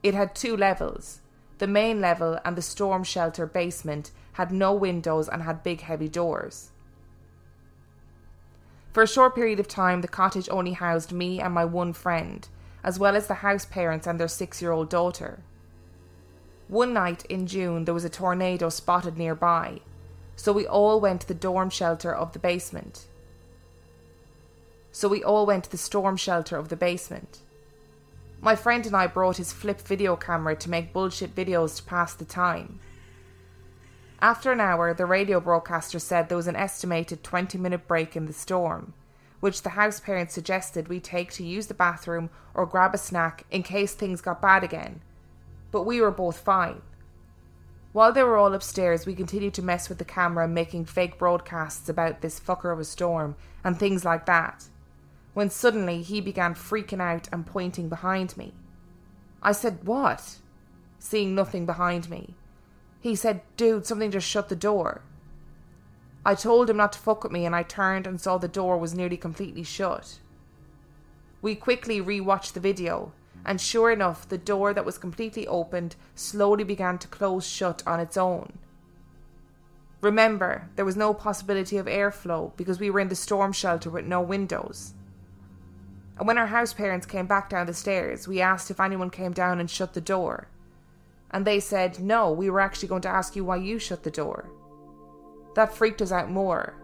It 0.03 0.15
had 0.15 0.35
two 0.35 0.57
levels. 0.57 1.21
the 1.59 1.67
main 1.69 2.01
level 2.01 2.41
and 2.45 2.57
the 2.57 2.63
storm 2.63 3.05
shelter 3.05 3.47
basement 3.47 4.11
had 4.33 4.51
no 4.51 4.73
windows 4.73 5.29
and 5.29 5.43
had 5.45 5.63
big 5.63 5.83
heavy 5.83 6.09
doors. 6.09 6.73
For 8.93 9.05
a 9.05 9.07
short 9.07 9.37
period 9.37 9.61
of 9.61 9.69
time, 9.69 10.01
the 10.01 10.09
cottage 10.09 10.49
only 10.51 10.73
housed 10.73 11.13
me 11.13 11.41
and 11.41 11.55
my 11.55 11.65
one 11.65 11.93
friend, 11.93 12.49
as 12.83 12.99
well 12.99 13.15
as 13.15 13.29
the 13.29 13.35
house 13.47 13.65
parents 13.65 14.09
and 14.09 14.19
their 14.19 14.27
six 14.27 14.61
year 14.61 14.73
old 14.73 14.91
daughter. 14.91 15.45
One 16.73 16.95
night 16.95 17.27
in 17.27 17.47
June, 17.47 17.85
there 17.85 17.93
was 17.93 18.07
a 18.07 18.09
tornado 18.09 18.71
spotted 18.71 19.19
nearby, 19.19 19.83
so 20.37 20.55
we 20.55 20.67
all 20.67 21.01
went 21.01 21.21
to 21.21 21.29
the 21.29 21.35
dorm 21.35 21.69
shelter 21.69 22.15
of 22.15 22.33
the 22.33 22.39
basement. 22.39 23.05
So 24.91 25.07
we 25.07 25.23
all 25.23 25.45
went 25.45 25.65
to 25.65 25.71
the 25.71 25.77
storm 25.77 26.17
shelter 26.17 26.57
of 26.57 26.71
the 26.71 26.77
basement. 26.77 27.41
My 28.41 28.57
friend 28.57 28.87
and 28.87 28.97
I 28.97 29.07
brought 29.07 29.37
his 29.37 29.53
flip 29.53 29.83
video 29.83 30.17
camera 30.17 30.57
to 30.57 30.71
make 30.71 30.95
bullshit 30.95 31.35
videos 31.35 31.77
to 31.77 31.83
pass 31.83 32.15
the 32.15 32.25
time. 32.25 32.81
After 34.23 34.51
an 34.51 34.61
hour, 34.61 34.95
the 34.95 35.05
radio 35.05 35.41
broadcaster 35.41 35.99
said 35.99 36.31
there 36.31 36.39
was 36.39 36.49
an 36.49 36.57
estimated 36.57 37.23
20 37.23 37.59
minute 37.59 37.87
break 37.87 38.17
in 38.17 38.25
the 38.25 38.33
storm, 38.33 38.95
which 39.41 39.61
the 39.61 39.77
house 39.77 40.01
parents 40.01 40.33
suggested 40.33 40.89
we 40.89 41.01
take 41.01 41.33
to 41.33 41.45
use 41.45 41.67
the 41.67 41.75
bathroom 41.75 42.31
or 42.55 42.65
grab 42.65 42.95
a 42.95 42.99
snack 42.99 43.45
in 43.51 43.63
case 43.63 43.93
things 43.93 44.23
got 44.23 44.41
bad 44.41 44.65
again. 44.65 45.03
But 45.73 45.83
we 45.83 46.01
were 46.01 46.13
both 46.13 46.39
fine. 46.39 46.83
While 47.93 48.13
they 48.13 48.23
were 48.23 48.37
all 48.37 48.55
upstairs, 48.55 49.05
we 49.05 49.15
continued 49.15 49.55
to 49.55 49.63
mess 49.63 49.89
with 49.89 49.99
the 49.99 50.05
camera, 50.05 50.47
making 50.47 50.85
fake 50.85 51.19
broadcasts 51.19 51.89
about 51.89 52.21
this 52.21 52.39
fucker 52.39 52.73
of 52.73 52.79
a 52.79 52.85
storm 52.85 53.35
and 53.65 53.79
things 53.79 54.05
like 54.05 54.27
that. 54.27 54.67
When 55.35 55.51
suddenly 55.51 56.03
he 56.03 56.21
began 56.21 56.55
freaking 56.55 57.01
out 57.01 57.29
and 57.33 57.45
pointing 57.45 57.89
behind 57.89 58.37
me. 58.37 58.55
I 59.43 59.53
said, 59.53 59.85
What? 59.85 60.37
Seeing 60.99 61.35
nothing 61.35 61.67
behind 61.67 62.09
me. 62.09 62.35
He 63.01 63.17
said, 63.17 63.43
Dude, 63.57 63.87
something 63.87 64.11
just 64.11 64.29
shut 64.29 64.49
the 64.49 64.57
door. 64.57 65.03
I 66.25 66.35
told 66.35 66.71
him 66.71 66.77
not 66.77 66.93
to 66.93 66.99
fuck 66.99 67.25
with 67.25 67.33
me 67.33 67.45
and 67.45 67.55
I 67.55 67.65
turned 67.65 68.07
and 68.07 68.21
saw 68.21 68.39
the 68.39 68.47
door 68.47 68.79
was 68.79 68.95
nearly 68.95 69.17
completely 69.17 69.65
shut. 69.65 70.19
We 71.41 71.57
quickly 71.57 72.01
re-watched 72.01 72.55
the 72.55 72.61
video, 72.61 73.13
and 73.45 73.61
sure 73.61 73.91
enough, 73.91 74.29
the 74.29 74.39
door 74.39 74.73
that 74.75 74.85
was 74.85 74.99
completely 74.99 75.47
opened 75.47 75.97
slowly 76.15 76.65
began 76.65 76.99
to 76.99 77.09
close 77.09 77.47
shut 77.47 77.83
on 77.87 78.01
its 78.01 78.17
own. 78.17 78.59
Remember, 80.01 80.69
there 80.77 80.85
was 80.85 80.97
no 80.97 81.15
possibility 81.15 81.77
of 81.77 81.87
airflow 81.87 82.57
because 82.57 82.81
we 82.81 82.91
were 82.91 83.01
in 83.01 83.09
the 83.09 83.15
storm 83.15 83.53
shelter 83.53 83.91
with 83.91 84.05
no 84.05 84.21
windows. 84.21 84.95
And 86.19 86.27
when 86.27 86.39
our 86.39 86.49
house 86.49 86.73
parents 86.73 87.07
came 87.07 87.27
back 87.27 87.49
down 87.51 87.67
the 87.67 87.75
stairs, 87.75 88.29
we 88.29 88.41
asked 88.41 88.71
if 88.71 88.81
anyone 88.81 89.11
came 89.11 89.33
down 89.33 89.61
and 89.61 89.71
shut 89.71 89.95
the 89.95 90.01
door 90.01 90.49
and 91.33 91.47
they 91.47 91.61
said, 91.61 91.99
No, 91.99 92.31
we 92.31 92.51
were 92.51 92.61
actually 92.61 92.89
going 92.89 93.03
to 93.03 93.09
ask 93.09 93.35
you 93.35 93.45
why 93.45 93.57
you 93.57 93.79
shut 93.79 94.03
the 94.03 94.11
door. 94.11 94.51
That 95.55 95.75
freaked 95.75 96.03
us 96.03 96.13
out 96.13 96.31
more. 96.31 96.75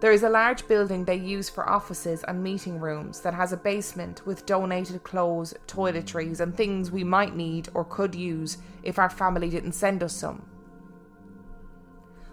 There 0.00 0.12
is 0.12 0.22
a 0.22 0.30
large 0.30 0.66
building 0.66 1.04
they 1.04 1.16
use 1.16 1.50
for 1.50 1.68
offices 1.68 2.24
and 2.24 2.42
meeting 2.42 2.80
rooms 2.80 3.20
that 3.20 3.34
has 3.34 3.52
a 3.52 3.56
basement 3.56 4.26
with 4.26 4.46
donated 4.46 5.02
clothes, 5.02 5.54
toiletries, 5.66 6.40
and 6.40 6.56
things 6.56 6.90
we 6.90 7.04
might 7.04 7.36
need 7.36 7.68
or 7.74 7.84
could 7.84 8.14
use 8.14 8.58
if 8.82 8.98
our 8.98 9.10
family 9.10 9.50
didn't 9.50 9.72
send 9.72 10.02
us 10.02 10.14
some. 10.14 10.48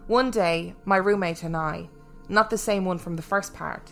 One 0.07 0.31
day, 0.31 0.75
my 0.85 0.95
roommate 0.95 1.43
and 1.43 1.57
I, 1.57 1.89
not 2.29 2.49
the 2.49 2.57
same 2.57 2.85
one 2.85 2.97
from 2.97 3.17
the 3.17 3.21
first 3.21 3.53
part, 3.53 3.91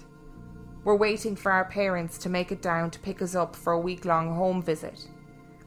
were 0.85 0.95
waiting 0.95 1.35
for 1.35 1.51
our 1.51 1.65
parents 1.65 2.17
to 2.19 2.29
make 2.29 2.51
it 2.53 2.61
down 2.61 2.91
to 2.91 2.99
pick 2.99 3.21
us 3.21 3.35
up 3.35 3.55
for 3.55 3.73
a 3.73 3.79
week 3.79 4.05
long 4.05 4.33
home 4.33 4.61
visit 4.61 5.07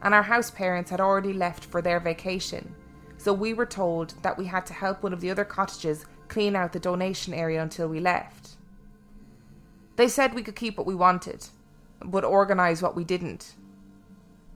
and 0.01 0.13
our 0.13 0.23
house 0.23 0.49
parents 0.51 0.89
had 0.89 1.01
already 1.01 1.33
left 1.33 1.65
for 1.65 1.81
their 1.81 1.99
vacation, 1.99 2.73
so 3.17 3.33
we 3.33 3.53
were 3.53 3.65
told 3.65 4.13
that 4.21 4.37
we 4.37 4.45
had 4.45 4.65
to 4.65 4.73
help 4.73 5.03
one 5.03 5.13
of 5.13 5.21
the 5.21 5.29
other 5.29 5.45
cottages 5.45 6.05
clean 6.29 6.55
out 6.55 6.73
the 6.73 6.79
donation 6.79 7.33
area 7.33 7.61
until 7.61 7.87
we 7.87 7.99
left. 7.99 8.51
They 9.95 10.07
said 10.07 10.33
we 10.33 10.43
could 10.43 10.55
keep 10.55 10.77
what 10.77 10.87
we 10.87 10.95
wanted, 10.95 11.47
but 12.03 12.23
organise 12.23 12.81
what 12.81 12.95
we 12.95 13.03
didn't. 13.03 13.55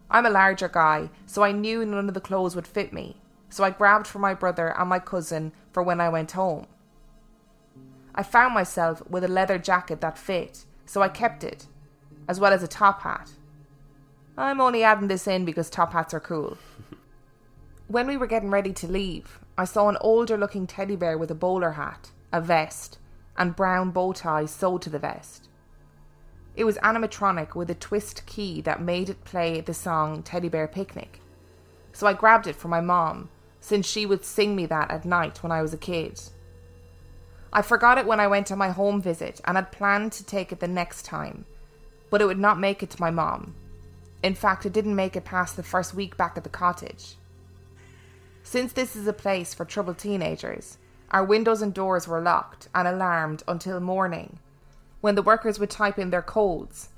I'm 0.10 0.26
a 0.26 0.30
larger 0.30 0.70
guy, 0.70 1.10
so 1.26 1.44
I 1.44 1.52
knew 1.52 1.86
none 1.86 2.08
of 2.08 2.14
the 2.14 2.22
clothes 2.22 2.56
would 2.56 2.68
fit 2.68 2.94
me, 2.94 3.18
so 3.50 3.64
I 3.64 3.72
grabbed 3.72 4.08
for 4.08 4.20
my 4.20 4.34
brother 4.34 4.74
and 4.78 4.88
my 4.88 5.00
cousin 5.00 5.52
for 5.72 5.84
when 5.84 6.00
I 6.00 6.10
went 6.10 6.32
home. 6.32 6.68
I 8.16 8.24
found 8.24 8.54
myself 8.54 9.02
with 9.10 9.24
a 9.24 9.28
leather 9.28 9.58
jacket 9.58 10.02
that 10.02 10.18
fit, 10.18 10.66
so 10.86 11.02
I 11.02 11.10
kept 11.10 11.44
it, 11.44 11.66
as 12.28 12.40
well 12.40 12.54
as 12.54 12.62
a 12.62 12.68
top 12.68 13.02
hat. 13.02 13.32
I'm 14.38 14.62
only 14.62 14.84
adding 14.84 15.08
this 15.08 15.28
in 15.28 15.46
because 15.46 15.70
top 15.70 15.94
hats 15.94 16.14
are 16.14 16.20
cool. 16.20 16.58
when 17.88 18.08
we 18.08 18.18
were 18.18 18.28
getting 18.28 18.50
ready 18.50 18.74
to 18.74 18.88
leave, 18.88 19.40
I 19.58 19.66
saw 19.66 19.90
an 19.90 19.98
older 20.02 20.38
looking 20.38 20.68
teddy 20.68 20.96
bear 20.96 21.18
with 21.18 21.32
a 21.32 21.36
bowler 21.36 21.72
hat, 21.72 22.12
a 22.32 22.42
vest, 22.42 22.98
and 23.38 23.56
brown 23.56 23.92
bow 23.92 24.14
tie 24.14 24.46
sewed 24.46 24.82
to 24.84 24.90
the 24.90 25.00
vest. 25.00 25.50
It 26.56 26.64
was 26.64 26.78
animatronic 26.78 27.56
with 27.56 27.70
a 27.70 27.76
twist 27.76 28.26
key 28.26 28.62
that 28.62 28.82
made 28.82 29.10
it 29.10 29.26
play 29.26 29.62
the 29.62 29.74
song 29.74 30.24
Teddy 30.24 30.50
Bear 30.50 30.68
Picnic. 30.68 31.20
So 31.92 32.08
I 32.08 32.14
grabbed 32.14 32.48
it 32.48 32.56
for 32.56 32.68
my 32.68 32.82
mom, 32.82 33.30
since 33.60 33.88
she 33.88 34.06
would 34.06 34.24
sing 34.24 34.56
me 34.56 34.66
that 34.68 34.92
at 34.92 35.06
night 35.06 35.42
when 35.42 35.52
I 35.52 35.62
was 35.62 35.74
a 35.74 35.78
kid. 35.78 36.22
I 37.52 37.62
forgot 37.62 37.98
it 37.98 38.06
when 38.06 38.20
I 38.20 38.28
went 38.28 38.52
on 38.52 38.58
my 38.58 38.70
home 38.70 39.02
visit 39.02 39.42
and 39.46 39.58
had 39.58 39.72
planned 39.72 40.12
to 40.14 40.26
take 40.26 40.52
it 40.52 40.60
the 40.60 40.68
next 40.68 41.06
time, 41.06 41.46
but 42.10 42.22
it 42.22 42.26
would 42.26 42.40
not 42.40 42.60
make 42.60 42.84
it 42.84 42.90
to 42.92 43.02
my 43.02 43.12
mom, 43.12 43.56
in 44.24 44.36
fact, 44.36 44.66
it 44.66 44.72
didn't 44.72 44.96
make 44.96 45.18
it 45.18 45.26
past 45.26 45.58
the 45.58 45.64
first 45.64 45.94
week 45.94 46.16
back 46.16 46.38
at 46.38 46.46
the 46.46 46.50
cottage. 46.50 47.18
Since 48.44 48.74
this 48.74 48.96
is 48.96 49.08
a 49.08 49.14
place 49.14 49.54
for 49.54 49.66
troubled 49.66 49.98
teenagers, 49.98 50.78
our 51.12 51.24
windows 51.24 51.62
and 51.62 51.74
doors 51.74 52.08
were 52.08 52.22
locked 52.22 52.68
and 52.76 52.88
alarmed 52.88 53.42
until 53.48 53.80
morning, 53.80 54.40
when 55.02 55.16
the 55.16 55.24
workers 55.24 55.60
would 55.60 55.70
type 55.70 55.98
in 55.98 56.10
their 56.10 56.22
codes 56.22 56.90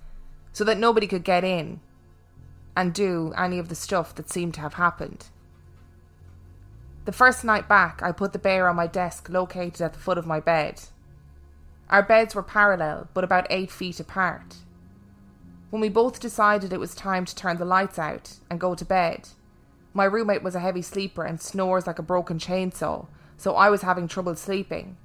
so 0.52 0.64
that 0.64 0.78
nobody 0.78 1.08
could 1.08 1.24
get 1.24 1.44
in 1.44 1.80
and 2.76 2.94
do 2.94 3.34
any 3.38 3.60
of 3.60 3.70
the 3.70 3.76
stuff 3.76 4.14
that 4.16 4.30
seemed 4.30 4.54
to 4.56 4.62
have 4.62 4.74
happened. 4.74 5.28
The 7.06 7.12
first 7.12 7.44
night 7.44 7.70
back, 7.70 8.02
I 8.02 8.12
put 8.12 8.34
the 8.34 8.40
bear 8.40 8.68
on 8.68 8.76
my 8.76 8.88
desk 8.88 9.30
located 9.30 9.82
at 9.82 9.94
the 9.94 10.00
foot 10.00 10.18
of 10.18 10.26
my 10.26 10.40
bed. 10.40 10.82
Our 11.90 12.02
beds 12.02 12.34
were 12.34 12.44
parallel, 12.44 13.08
but 13.14 13.24
about 13.24 13.48
eight 13.50 13.72
feet 13.72 14.00
apart 14.00 14.56
when 15.76 15.82
we 15.82 15.90
both 15.90 16.22
decided 16.22 16.72
it 16.72 16.80
was 16.80 16.96
time 16.96 17.26
to 17.26 17.36
turn 17.36 17.58
the 17.58 17.66
lights 17.66 18.00
out 18.00 18.36
and 18.50 18.62
go 18.62 18.76
to 18.76 18.86
bed. 18.86 19.28
My 19.96 20.04
roommate 20.04 20.44
was 20.44 20.56
a 20.56 20.60
heavy 20.60 20.82
sleeper 20.82 21.24
and 21.24 21.40
snores 21.40 21.88
like 21.88 22.00
a 22.00 22.04
broken 22.04 22.38
chainsaw, 22.38 23.08
so 23.38 23.56
I 23.56 23.70
was 23.70 23.82
having 23.82 24.10
trouble 24.10 24.36
sleeping. 24.36 24.98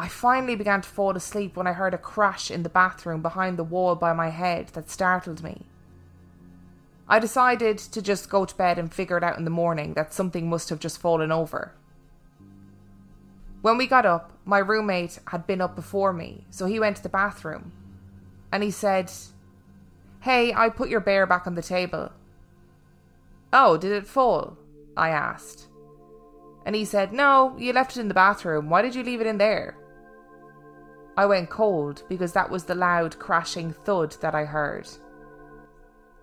I 0.00 0.08
finally 0.08 0.56
began 0.56 0.80
to 0.80 0.88
fall 0.88 1.16
asleep 1.16 1.56
when 1.56 1.68
I 1.68 1.74
heard 1.74 1.94
a 1.94 1.98
crash 1.98 2.50
in 2.50 2.64
the 2.64 2.68
bathroom 2.68 3.22
behind 3.22 3.56
the 3.56 3.62
wall 3.62 3.94
by 3.94 4.12
my 4.12 4.30
head 4.30 4.70
that 4.72 4.90
startled 4.90 5.44
me. 5.44 5.66
I 7.08 7.20
decided 7.20 7.78
to 7.78 8.02
just 8.02 8.28
go 8.28 8.44
to 8.44 8.56
bed 8.56 8.80
and 8.80 8.92
figure 8.92 9.16
it 9.16 9.22
out 9.22 9.38
in 9.38 9.44
the 9.44 9.50
morning 9.50 9.94
that 9.94 10.12
something 10.12 10.50
must 10.50 10.70
have 10.70 10.80
just 10.80 10.98
fallen 10.98 11.30
over. 11.30 11.72
When 13.62 13.78
we 13.78 13.86
got 13.86 14.04
up, 14.04 14.32
my 14.44 14.58
roommate 14.58 15.20
had 15.28 15.46
been 15.46 15.60
up 15.60 15.76
before 15.76 16.12
me, 16.12 16.46
so 16.50 16.66
he 16.66 16.80
went 16.80 16.96
to 16.96 17.02
the 17.04 17.08
bathroom. 17.08 17.70
And 18.50 18.64
he 18.64 18.72
said, 18.72 19.12
Hey, 20.22 20.52
I 20.52 20.68
put 20.68 20.88
your 20.88 21.00
bear 21.00 21.26
back 21.26 21.46
on 21.46 21.54
the 21.54 21.62
table. 21.62 22.10
Oh, 23.54 23.78
did 23.78 23.92
it 23.92 24.06
fall? 24.06 24.58
I 24.96 25.08
asked. 25.08 25.68
And 26.66 26.76
he 26.76 26.84
said, 26.84 27.12
No, 27.12 27.56
you 27.58 27.72
left 27.72 27.96
it 27.96 28.00
in 28.00 28.08
the 28.08 28.14
bathroom. 28.14 28.68
Why 28.68 28.82
did 28.82 28.94
you 28.94 29.02
leave 29.02 29.22
it 29.22 29.26
in 29.26 29.38
there? 29.38 29.78
I 31.16 31.24
went 31.24 31.48
cold 31.48 32.02
because 32.08 32.32
that 32.32 32.50
was 32.50 32.64
the 32.64 32.74
loud 32.74 33.18
crashing 33.18 33.72
thud 33.72 34.16
that 34.20 34.34
I 34.34 34.44
heard. 34.44 34.88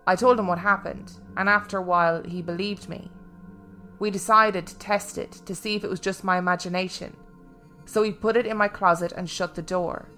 I 0.06 0.16
told 0.16 0.38
him 0.38 0.48
what 0.48 0.60
happened, 0.60 1.14
and 1.38 1.48
after 1.48 1.78
a 1.78 1.82
while 1.82 2.22
he 2.24 2.42
believed 2.42 2.90
me. 2.90 3.10
We 4.00 4.12
decided 4.12 4.68
to 4.68 4.78
test 4.78 5.18
it 5.18 5.32
to 5.32 5.56
see 5.56 5.76
if 5.76 5.84
it 5.84 5.90
was 5.90 6.00
just 6.00 6.24
my 6.24 6.38
imagination, 6.38 7.16
so 7.86 8.02
we 8.02 8.12
put 8.12 8.36
it 8.36 8.46
in 8.46 8.58
my 8.58 8.68
closet 8.68 9.14
and 9.14 9.30
shut 9.30 9.56
the 9.56 9.62
door 9.62 10.10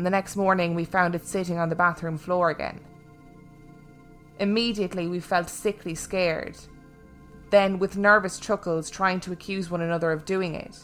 and 0.00 0.06
the 0.06 0.10
next 0.10 0.34
morning 0.34 0.74
we 0.74 0.86
found 0.86 1.14
it 1.14 1.26
sitting 1.26 1.58
on 1.58 1.68
the 1.68 1.74
bathroom 1.74 2.16
floor 2.16 2.48
again. 2.48 2.80
Immediately 4.40 5.06
we 5.06 5.20
felt 5.20 5.50
sickly 5.50 5.94
scared, 5.94 6.56
then 7.50 7.78
with 7.78 7.98
nervous 7.98 8.40
chuckles 8.40 8.88
trying 8.88 9.20
to 9.20 9.32
accuse 9.32 9.70
one 9.70 9.82
another 9.82 10.12
of 10.12 10.24
doing 10.24 10.54
it. 10.54 10.78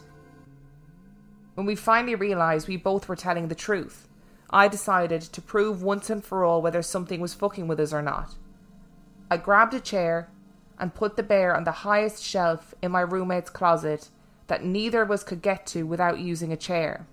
When 1.54 1.64
we 1.64 1.74
finally 1.74 2.14
realised 2.14 2.68
we 2.68 2.76
both 2.76 3.08
were 3.08 3.16
telling 3.16 3.48
the 3.48 3.54
truth, 3.54 4.08
I 4.50 4.68
decided 4.68 5.22
to 5.22 5.40
prove 5.40 5.82
once 5.82 6.10
and 6.10 6.22
for 6.22 6.44
all 6.44 6.60
whether 6.60 6.82
something 6.82 7.18
was 7.18 7.32
fucking 7.32 7.66
with 7.66 7.80
us 7.80 7.94
or 7.94 8.02
not. 8.02 8.34
I 9.30 9.38
grabbed 9.38 9.72
a 9.72 9.80
chair 9.80 10.28
and 10.78 10.94
put 10.94 11.16
the 11.16 11.22
bear 11.22 11.56
on 11.56 11.64
the 11.64 11.72
highest 11.72 12.22
shelf 12.22 12.74
in 12.82 12.92
my 12.92 13.00
roommate's 13.00 13.48
closet 13.48 14.10
that 14.48 14.66
neither 14.66 15.00
of 15.00 15.10
us 15.10 15.24
could 15.24 15.40
get 15.40 15.64
to 15.68 15.84
without 15.84 16.18
using 16.18 16.52
a 16.52 16.58
chair. 16.58 17.06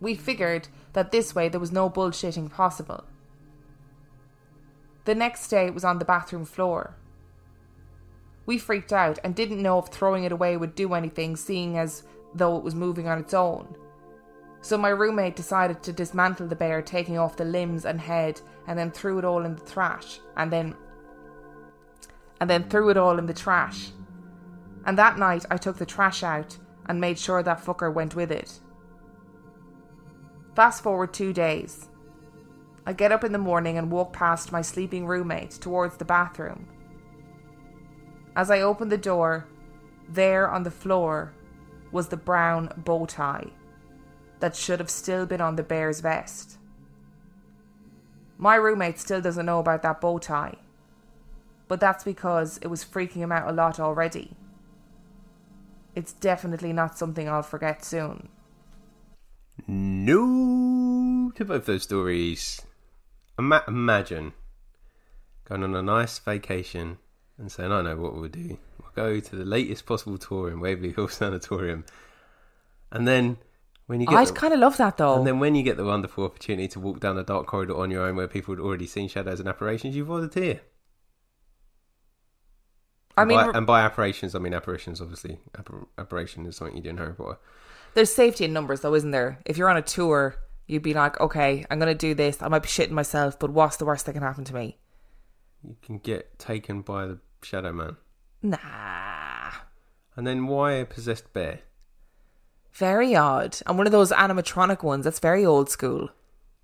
We 0.00 0.14
figured 0.14 0.68
that 0.92 1.10
this 1.10 1.34
way 1.34 1.48
there 1.48 1.58
was 1.58 1.72
no 1.72 1.90
bullshitting 1.90 2.52
possible. 2.52 3.04
The 5.04 5.14
next 5.14 5.48
day 5.48 5.66
it 5.66 5.74
was 5.74 5.84
on 5.84 5.98
the 5.98 6.04
bathroom 6.04 6.44
floor. 6.44 6.96
We 8.46 8.58
freaked 8.58 8.92
out 8.92 9.18
and 9.22 9.34
didn't 9.34 9.62
know 9.62 9.78
if 9.78 9.86
throwing 9.86 10.24
it 10.24 10.32
away 10.32 10.56
would 10.56 10.74
do 10.74 10.94
anything, 10.94 11.36
seeing 11.36 11.78
as 11.78 12.02
though 12.34 12.56
it 12.56 12.64
was 12.64 12.74
moving 12.74 13.08
on 13.08 13.18
its 13.18 13.34
own. 13.34 13.76
So 14.62 14.76
my 14.76 14.90
roommate 14.90 15.36
decided 15.36 15.82
to 15.82 15.92
dismantle 15.92 16.48
the 16.48 16.56
bear, 16.56 16.82
taking 16.82 17.18
off 17.18 17.36
the 17.36 17.44
limbs 17.44 17.84
and 17.84 18.00
head, 18.00 18.40
and 18.66 18.78
then 18.78 18.90
threw 18.90 19.18
it 19.18 19.24
all 19.24 19.44
in 19.44 19.56
the 19.56 19.64
trash, 19.64 20.20
and 20.36 20.52
then 20.52 20.74
and 22.40 22.48
then 22.48 22.68
threw 22.68 22.88
it 22.88 22.96
all 22.96 23.18
in 23.18 23.26
the 23.26 23.34
trash. 23.34 23.90
And 24.86 24.96
that 24.98 25.18
night 25.18 25.44
I 25.50 25.58
took 25.58 25.76
the 25.76 25.86
trash 25.86 26.22
out 26.22 26.56
and 26.86 27.00
made 27.00 27.18
sure 27.18 27.42
that 27.42 27.62
fucker 27.62 27.92
went 27.92 28.14
with 28.14 28.32
it. 28.32 28.60
Fast 30.56 30.82
forward 30.82 31.12
two 31.12 31.32
days. 31.34 31.89
I 32.86 32.92
get 32.92 33.12
up 33.12 33.24
in 33.24 33.32
the 33.32 33.38
morning 33.38 33.78
and 33.78 33.90
walk 33.90 34.12
past 34.12 34.52
my 34.52 34.62
sleeping 34.62 35.06
roommate 35.06 35.52
towards 35.52 35.96
the 35.96 36.04
bathroom. 36.04 36.66
As 38.34 38.50
I 38.50 38.60
open 38.60 38.88
the 38.88 38.98
door, 38.98 39.46
there 40.08 40.50
on 40.50 40.62
the 40.62 40.70
floor 40.70 41.32
was 41.92 42.08
the 42.08 42.16
brown 42.16 42.72
bow 42.76 43.06
tie 43.06 43.50
that 44.40 44.56
should 44.56 44.80
have 44.80 44.90
still 44.90 45.26
been 45.26 45.40
on 45.40 45.56
the 45.56 45.62
bear's 45.62 46.00
vest. 46.00 46.58
My 48.38 48.54
roommate 48.54 48.98
still 48.98 49.20
doesn't 49.20 49.44
know 49.44 49.58
about 49.58 49.82
that 49.82 50.00
bow 50.00 50.18
tie, 50.18 50.56
but 51.68 51.80
that's 51.80 52.04
because 52.04 52.58
it 52.58 52.68
was 52.68 52.84
freaking 52.84 53.16
him 53.16 53.32
out 53.32 53.48
a 53.48 53.52
lot 53.52 53.78
already. 53.78 54.32
It's 55.94 56.12
definitely 56.14 56.72
not 56.72 56.96
something 56.96 57.28
I'll 57.28 57.42
forget 57.42 57.84
soon. 57.84 58.28
No 59.66 61.32
to 61.34 61.44
both 61.44 61.66
those 61.66 61.82
stories. 61.82 62.62
Ima- 63.40 63.64
imagine 63.66 64.32
going 65.48 65.64
on 65.64 65.74
a 65.74 65.82
nice 65.82 66.18
vacation 66.18 66.98
and 67.38 67.50
saying, 67.50 67.72
I 67.72 67.82
know 67.82 67.96
what 67.96 68.14
we'll 68.14 68.28
do. 68.28 68.58
We'll 68.78 68.92
go 68.94 69.18
to 69.18 69.36
the 69.36 69.44
latest 69.44 69.86
possible 69.86 70.18
tour 70.18 70.50
in 70.50 70.60
Waverly 70.60 70.92
Hill 70.92 71.08
Sanatorium. 71.20 71.84
And 72.92 73.08
then 73.08 73.38
when 73.86 74.00
you 74.00 74.06
get 74.06 74.16
I 74.16 74.24
the- 74.26 74.32
kind 74.32 74.52
of 74.54 74.60
love 74.60 74.76
that 74.76 74.96
though. 74.98 75.16
and 75.16 75.26
then 75.26 75.40
when 75.40 75.54
you 75.54 75.62
get 75.62 75.76
the 75.76 75.84
wonderful 75.84 76.24
opportunity 76.24 76.68
to 76.68 76.80
walk 76.80 77.00
down 77.00 77.16
a 77.18 77.24
dark 77.24 77.46
corridor 77.46 77.76
on 77.76 77.90
your 77.90 78.02
own 78.06 78.16
where 78.16 78.28
people 78.28 78.54
had 78.54 78.60
already 78.62 78.86
seen 78.86 79.08
shadows 79.08 79.40
and 79.40 79.48
apparitions, 79.48 79.96
you 79.96 80.04
volunteer. 80.04 80.60
I 83.16 83.24
mean, 83.24 83.38
by, 83.38 83.50
and 83.56 83.66
by 83.66 83.82
apparitions, 83.82 84.34
I 84.34 84.38
mean 84.38 84.54
apparitions. 84.54 85.00
Obviously, 85.00 85.38
Appar- 85.52 85.86
apparition 85.98 86.46
is 86.46 86.56
something 86.56 86.76
you 86.76 86.82
do 86.82 86.90
in 86.90 86.96
Harry 86.98 87.12
Potter. 87.14 87.38
there's 87.94 88.12
safety 88.14 88.44
in 88.44 88.52
numbers 88.52 88.80
though, 88.80 88.94
isn't 88.94 89.10
there? 89.10 89.40
If 89.44 89.56
you're 89.58 89.68
on 89.68 89.76
a 89.76 89.82
tour, 89.82 90.36
you'd 90.70 90.82
be 90.82 90.94
like, 90.94 91.20
okay, 91.20 91.66
I'm 91.70 91.78
going 91.78 91.92
to 91.92 91.98
do 91.98 92.14
this. 92.14 92.40
I 92.40 92.48
might 92.48 92.62
be 92.62 92.68
shitting 92.68 92.90
myself, 92.90 93.38
but 93.38 93.50
what's 93.50 93.76
the 93.76 93.84
worst 93.84 94.06
that 94.06 94.12
can 94.12 94.22
happen 94.22 94.44
to 94.44 94.54
me? 94.54 94.78
You 95.62 95.76
can 95.82 95.98
get 95.98 96.38
taken 96.38 96.82
by 96.82 97.06
the 97.06 97.18
Shadow 97.42 97.72
Man. 97.72 97.96
Nah. 98.42 99.50
And 100.16 100.26
then 100.26 100.46
why 100.46 100.72
a 100.72 100.84
possessed 100.84 101.32
bear? 101.32 101.60
Very 102.72 103.14
odd. 103.16 103.58
And 103.66 103.76
one 103.76 103.86
of 103.86 103.92
those 103.92 104.12
animatronic 104.12 104.82
ones, 104.82 105.04
that's 105.04 105.18
very 105.18 105.44
old 105.44 105.68
school. 105.68 106.10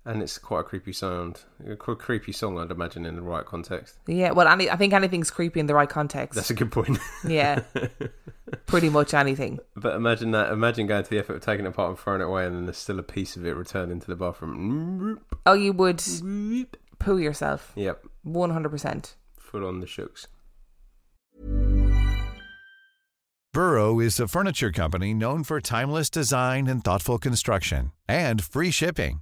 And 0.07 0.23
it's 0.23 0.37
quite 0.37 0.61
a 0.61 0.63
creepy 0.63 0.93
sound. 0.93 1.41
A 1.69 1.75
creepy 1.75 2.31
song, 2.31 2.57
I'd 2.57 2.71
imagine, 2.71 3.05
in 3.05 3.17
the 3.17 3.21
right 3.21 3.43
context. 3.45 3.97
Yeah, 4.07 4.31
well, 4.31 4.47
any, 4.47 4.69
I 4.69 4.77
think 4.77 4.93
anything's 4.93 5.29
creepy 5.29 5.59
in 5.59 5.65
the 5.65 5.75
right 5.75 5.89
context. 5.89 6.35
That's 6.35 6.49
a 6.49 6.53
good 6.53 6.71
point. 6.71 6.97
yeah. 7.27 7.63
Pretty 8.67 8.87
much 8.87 9.13
anything. 9.13 9.59
but 9.75 9.95
imagine 9.95 10.31
that. 10.31 10.53
Imagine 10.53 10.87
going 10.87 11.03
to 11.03 11.09
the 11.09 11.19
effort 11.19 11.35
of 11.35 11.41
taking 11.43 11.65
it 11.65 11.69
apart 11.69 11.89
and 11.89 11.99
throwing 11.99 12.21
it 12.21 12.23
away, 12.23 12.45
and 12.45 12.55
then 12.55 12.63
there's 12.65 12.77
still 12.77 12.99
a 12.99 13.03
piece 13.03 13.35
of 13.35 13.45
it 13.45 13.51
returned 13.51 13.91
into 13.91 14.07
the 14.07 14.15
bathroom. 14.15 15.19
Oh, 15.45 15.53
you 15.53 15.73
would 15.73 16.01
poo 16.99 17.17
yourself. 17.17 17.73
Yep, 17.75 18.05
100%. 18.25 19.13
full 19.37 19.67
on 19.67 19.81
the 19.81 19.87
shooks. 19.87 20.27
Burrow 23.53 23.99
is 23.99 24.19
a 24.19 24.27
furniture 24.27 24.71
company 24.71 25.13
known 25.13 25.43
for 25.43 25.59
timeless 25.59 26.09
design 26.09 26.67
and 26.67 26.83
thoughtful 26.83 27.17
construction 27.17 27.91
and 28.07 28.43
free 28.43 28.69
shipping, 28.71 29.21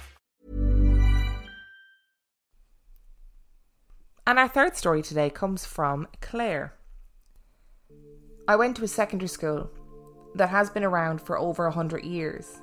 And 4.27 4.37
our 4.37 4.47
third 4.47 4.77
story 4.77 5.01
today 5.01 5.31
comes 5.31 5.65
from 5.65 6.07
Claire. 6.21 6.75
I 8.47 8.55
went 8.55 8.77
to 8.77 8.83
a 8.83 8.87
secondary 8.87 9.27
school 9.27 9.71
that 10.35 10.49
has 10.49 10.69
been 10.69 10.83
around 10.83 11.21
for 11.21 11.39
over 11.39 11.65
a 11.65 11.71
hundred 11.71 12.03
years. 12.05 12.61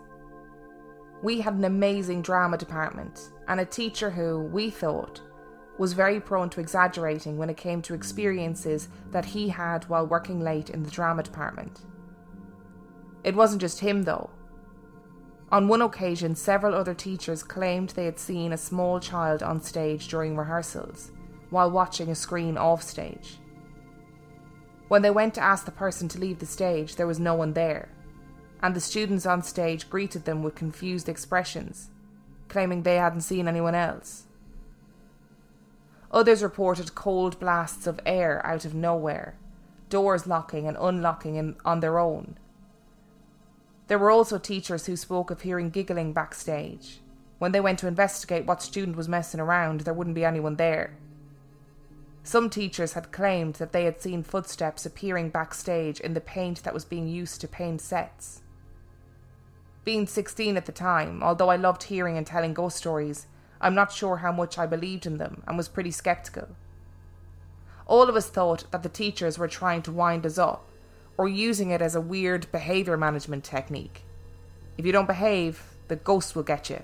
We 1.21 1.41
had 1.41 1.55
an 1.55 1.65
amazing 1.65 2.23
drama 2.23 2.59
department 2.59 3.31
and 3.49 3.59
a 3.59 3.65
teacher 3.65 4.09
who, 4.09 4.45
we 4.53 4.71
thought, 4.71 5.21
was 5.79 5.95
very 5.95 6.21
prone 6.21 6.49
to 6.51 6.61
exaggerating 6.61 7.37
when 7.37 7.51
it 7.51 7.57
came 7.57 7.83
to 7.83 7.95
experiences 7.95 8.89
that 9.11 9.25
he 9.25 9.49
had 9.49 9.89
while 9.89 10.07
working 10.07 10.41
late 10.41 10.71
in 10.71 10.85
the 10.85 10.91
drama 10.91 11.25
department. 11.25 11.81
It 13.25 13.35
wasn't 13.35 13.63
just 13.63 13.81
him, 13.81 14.05
though. 14.05 14.31
On 15.51 15.67
one 15.67 15.83
occasion, 15.83 16.37
several 16.37 16.75
other 16.75 16.95
teachers 16.95 17.43
claimed 17.43 17.91
they 17.91 18.05
had 18.05 18.19
seen 18.19 18.53
a 18.53 18.59
small 18.59 19.01
child 19.01 19.43
on 19.43 19.61
stage 19.61 20.07
during 20.07 20.37
rehearsals 20.37 21.11
while 21.51 21.71
watching 21.71 22.11
a 22.11 22.15
screen 22.15 22.59
offstage. 22.59 23.39
When 24.89 25.03
they 25.03 25.11
went 25.11 25.35
to 25.35 25.43
ask 25.43 25.65
the 25.65 25.71
person 25.71 26.09
to 26.09 26.19
leave 26.19 26.39
the 26.39 26.47
stage, 26.47 26.97
there 26.97 27.07
was 27.07 27.21
no 27.21 27.35
one 27.35 27.53
there, 27.53 27.89
and 28.63 28.75
the 28.75 28.81
students 28.81 29.27
on 29.27 29.43
stage 29.43 29.91
greeted 29.91 30.25
them 30.25 30.43
with 30.43 30.55
confused 30.55 31.09
expressions, 31.09 31.91
claiming 32.49 32.83
they 32.83 32.97
hadn't 32.97 33.21
seen 33.21 33.47
anyone 33.47 33.75
else. 33.75 34.25
Others 36.11 36.43
reported 36.43 36.95
cold 36.95 37.39
blasts 37.39 37.87
of 37.87 38.01
air 38.07 38.45
out 38.47 38.65
of 38.65 38.75
nowhere, 38.75 39.37
doors 39.91 40.27
locking 40.27 40.67
and 40.67 40.77
unlocking 40.81 41.37
in, 41.37 41.57
on 41.65 41.81
their 41.81 41.99
own. 41.99 42.39
There 43.89 43.99
were 43.99 44.11
also 44.11 44.39
teachers 44.39 44.87
who 44.87 44.97
spoke 44.97 45.31
of 45.31 45.43
hearing 45.43 45.71
giggling 45.71 46.13
backstage. 46.13 47.01
When 47.39 47.53
they 47.53 47.61
went 47.61 47.79
to 47.81 47.87
investigate 47.87 48.47
what 48.47 48.63
student 48.63 48.97
was 48.97 49.09
messing 49.09 49.41
around, 49.41 49.81
there 49.81 49.95
wouldn't 49.95 50.17
be 50.17 50.25
anyone 50.25 50.57
there. 50.57 50.97
Some 52.23 52.51
teachers 52.51 52.93
had 52.93 53.13
claimed 53.13 53.55
that 53.55 53.73
they 53.73 53.85
had 53.85 54.01
seen 54.01 54.23
footsteps 54.23 54.85
appearing 54.85 55.31
backstage 55.31 56.01
in 56.01 56.15
the 56.15 56.21
paint 56.21 56.63
that 56.65 56.75
was 56.75 56.85
being 56.85 57.09
used 57.09 57.41
to 57.41 57.49
paint 57.49 57.81
sets. 57.81 58.43
Being 59.85 60.07
16 60.07 60.57
at 60.57 60.67
the 60.67 60.73
time, 60.73 61.23
although 61.23 61.49
I 61.49 61.57
loved 61.57 61.85
hearing 61.85 62.19
and 62.19 62.27
telling 62.27 62.53
ghost 62.53 62.77
stories, 62.77 63.27
I'm 63.61 63.75
not 63.75 63.93
sure 63.93 64.19
how 64.19 64.33
much 64.33 64.59
I 64.59 64.67
believed 64.67 65.07
in 65.07 65.19
them 65.19 65.43
and 65.47 65.57
was 65.57 65.69
pretty 65.69 65.91
skeptical. 65.91 66.49
All 67.87 68.09
of 68.09 68.17
us 68.17 68.29
thought 68.29 68.71
that 68.71 68.83
the 68.83 68.91
teachers 68.91 69.39
were 69.39 69.49
trying 69.49 69.81
to 69.83 69.93
wind 69.93 70.27
us 70.27 70.37
up 70.37 70.69
or 71.17 71.27
using 71.29 71.71
it 71.71 71.81
as 71.81 71.95
a 71.95 72.01
weird 72.01 72.51
behaviour 72.53 72.97
management 72.97 73.45
technique. 73.45 74.05
If 74.77 74.85
you 74.85 74.93
don't 74.93 75.07
behave, 75.07 75.63
the 75.89 75.97
ghost 75.97 76.37
will 76.37 76.43
get 76.43 76.71
you. 76.71 76.83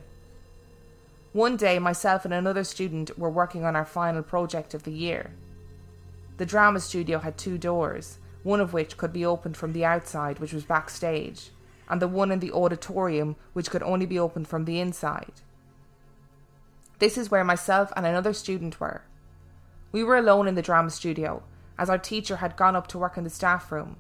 One 1.35 1.59
day, 1.59 1.79
myself 1.79 2.25
and 2.25 2.33
another 2.33 2.65
student 2.65 3.19
were 3.19 3.29
working 3.29 3.65
on 3.65 3.77
our 3.77 3.85
final 3.85 4.23
project 4.23 4.73
of 4.73 4.85
the 4.85 4.93
year. 4.93 5.33
The 6.39 6.47
drama 6.47 6.81
studio 6.81 7.19
had 7.19 7.37
two 7.37 7.59
doors, 7.59 8.17
one 8.43 8.61
of 8.61 8.73
which 8.73 8.97
could 8.97 9.13
be 9.13 9.27
opened 9.27 9.59
from 9.59 9.75
the 9.75 9.85
outside, 9.85 10.39
which 10.39 10.55
was 10.55 10.65
backstage, 10.65 11.51
and 11.89 12.01
the 12.01 12.09
one 12.09 12.33
in 12.33 12.39
the 12.39 12.53
auditorium, 12.53 13.37
which 13.53 13.69
could 13.69 13.83
only 13.83 14.07
be 14.07 14.19
opened 14.19 14.49
from 14.49 14.65
the 14.65 14.81
inside. 14.81 15.43
This 17.01 17.19
is 17.19 17.31
where 17.31 17.45
myself 17.45 17.93
and 17.97 18.07
another 18.07 18.33
student 18.33 18.81
were. 18.81 19.03
We 19.93 20.03
were 20.03 20.17
alone 20.17 20.49
in 20.49 20.55
the 20.55 20.63
drama 20.63 20.91
studio, 20.91 21.43
as 21.77 21.91
our 21.91 21.99
teacher 21.99 22.37
had 22.37 22.57
gone 22.57 22.77
up 22.77 22.87
to 22.89 22.99
work 22.99 23.19
in 23.19 23.25
the 23.25 23.29
staff 23.29 23.71
room. 23.71 23.97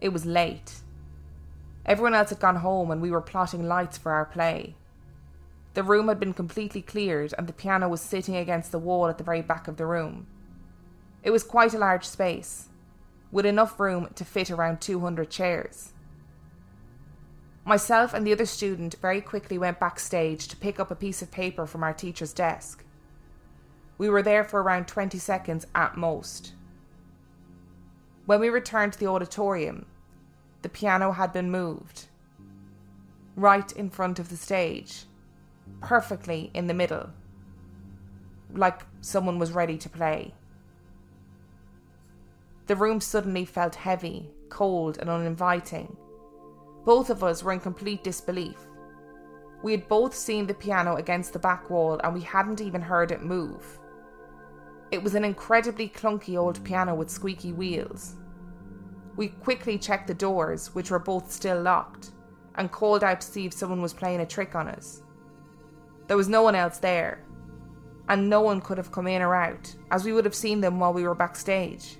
It 0.00 0.14
was 0.14 0.26
late, 0.26 0.80
Everyone 1.88 2.12
else 2.12 2.28
had 2.28 2.38
gone 2.38 2.56
home 2.56 2.90
and 2.90 3.00
we 3.00 3.10
were 3.10 3.22
plotting 3.22 3.66
lights 3.66 3.96
for 3.96 4.12
our 4.12 4.26
play. 4.26 4.74
The 5.74 5.82
room 5.82 6.08
had 6.08 6.18
been 6.18 6.34
completely 6.34 6.82
cleared 6.82 7.34
and 7.36 7.46
the 7.46 7.52
piano 7.52 7.88
was 7.88 8.00
sitting 8.00 8.36
against 8.36 8.72
the 8.72 8.78
wall 8.78 9.06
at 9.06 9.18
the 9.18 9.24
very 9.24 9.42
back 9.42 9.68
of 9.68 9.76
the 9.76 9.86
room. 9.86 10.26
It 11.22 11.30
was 11.30 11.44
quite 11.44 11.74
a 11.74 11.78
large 11.78 12.04
space, 12.04 12.68
with 13.30 13.46
enough 13.46 13.78
room 13.78 14.08
to 14.14 14.24
fit 14.24 14.50
around 14.50 14.80
200 14.80 15.30
chairs. 15.30 15.92
Myself 17.64 18.14
and 18.14 18.26
the 18.26 18.32
other 18.32 18.46
student 18.46 18.94
very 19.02 19.20
quickly 19.20 19.58
went 19.58 19.78
backstage 19.78 20.48
to 20.48 20.56
pick 20.56 20.80
up 20.80 20.90
a 20.90 20.96
piece 20.96 21.20
of 21.20 21.30
paper 21.30 21.66
from 21.66 21.82
our 21.82 21.92
teacher's 21.92 22.32
desk. 22.32 22.82
We 23.98 24.08
were 24.08 24.22
there 24.22 24.42
for 24.42 24.62
around 24.62 24.88
20 24.88 25.18
seconds 25.18 25.66
at 25.74 25.96
most. 25.96 26.54
When 28.24 28.40
we 28.40 28.48
returned 28.48 28.94
to 28.94 28.98
the 28.98 29.08
auditorium, 29.08 29.86
the 30.62 30.68
piano 30.68 31.12
had 31.12 31.32
been 31.32 31.50
moved. 31.50 32.06
Right 33.36 33.70
in 33.72 33.90
front 33.90 34.18
of 34.18 34.30
the 34.30 34.36
stage, 34.36 35.04
perfectly 35.80 36.50
in 36.54 36.66
the 36.66 36.74
middle, 36.74 37.10
like 38.52 38.82
someone 39.00 39.38
was 39.38 39.52
ready 39.52 39.76
to 39.78 39.88
play. 39.88 40.34
The 42.66 42.76
room 42.76 43.00
suddenly 43.00 43.44
felt 43.44 43.74
heavy, 43.74 44.30
cold, 44.50 44.98
and 44.98 45.08
uninviting. 45.08 45.96
Both 46.84 47.10
of 47.10 47.24
us 47.24 47.42
were 47.42 47.52
in 47.52 47.60
complete 47.60 48.04
disbelief. 48.04 48.56
We 49.62 49.72
had 49.72 49.88
both 49.88 50.14
seen 50.14 50.46
the 50.46 50.54
piano 50.54 50.96
against 50.96 51.32
the 51.32 51.38
back 51.38 51.70
wall 51.70 52.00
and 52.04 52.14
we 52.14 52.20
hadn't 52.20 52.60
even 52.60 52.80
heard 52.80 53.10
it 53.10 53.22
move. 53.22 53.78
It 54.90 55.02
was 55.02 55.14
an 55.14 55.24
incredibly 55.24 55.88
clunky 55.88 56.38
old 56.38 56.62
piano 56.64 56.94
with 56.94 57.10
squeaky 57.10 57.52
wheels. 57.52 58.16
We 59.16 59.28
quickly 59.28 59.78
checked 59.78 60.06
the 60.06 60.14
doors, 60.14 60.74
which 60.74 60.90
were 60.90 60.98
both 60.98 61.32
still 61.32 61.60
locked, 61.60 62.12
and 62.54 62.70
called 62.70 63.02
out 63.02 63.20
to 63.20 63.26
see 63.26 63.46
if 63.46 63.52
someone 63.52 63.82
was 63.82 63.92
playing 63.92 64.20
a 64.20 64.26
trick 64.26 64.54
on 64.54 64.68
us. 64.68 65.02
There 66.08 66.16
was 66.16 66.28
no 66.28 66.42
one 66.42 66.54
else 66.54 66.78
there, 66.78 67.20
and 68.08 68.28
no 68.28 68.40
one 68.40 68.60
could 68.60 68.78
have 68.78 68.90
come 68.90 69.06
in 69.06 69.22
or 69.22 69.34
out, 69.34 69.74
as 69.90 70.04
we 70.04 70.12
would 70.12 70.24
have 70.24 70.34
seen 70.34 70.60
them 70.60 70.80
while 70.80 70.92
we 70.92 71.04
were 71.04 71.14
backstage. 71.14 71.98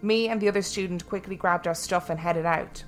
Me 0.00 0.28
and 0.28 0.40
the 0.40 0.48
other 0.48 0.62
student 0.62 1.06
quickly 1.06 1.36
grabbed 1.36 1.66
our 1.66 1.74
stuff 1.74 2.08
and 2.08 2.18
headed 2.18 2.46
out. 2.46 2.84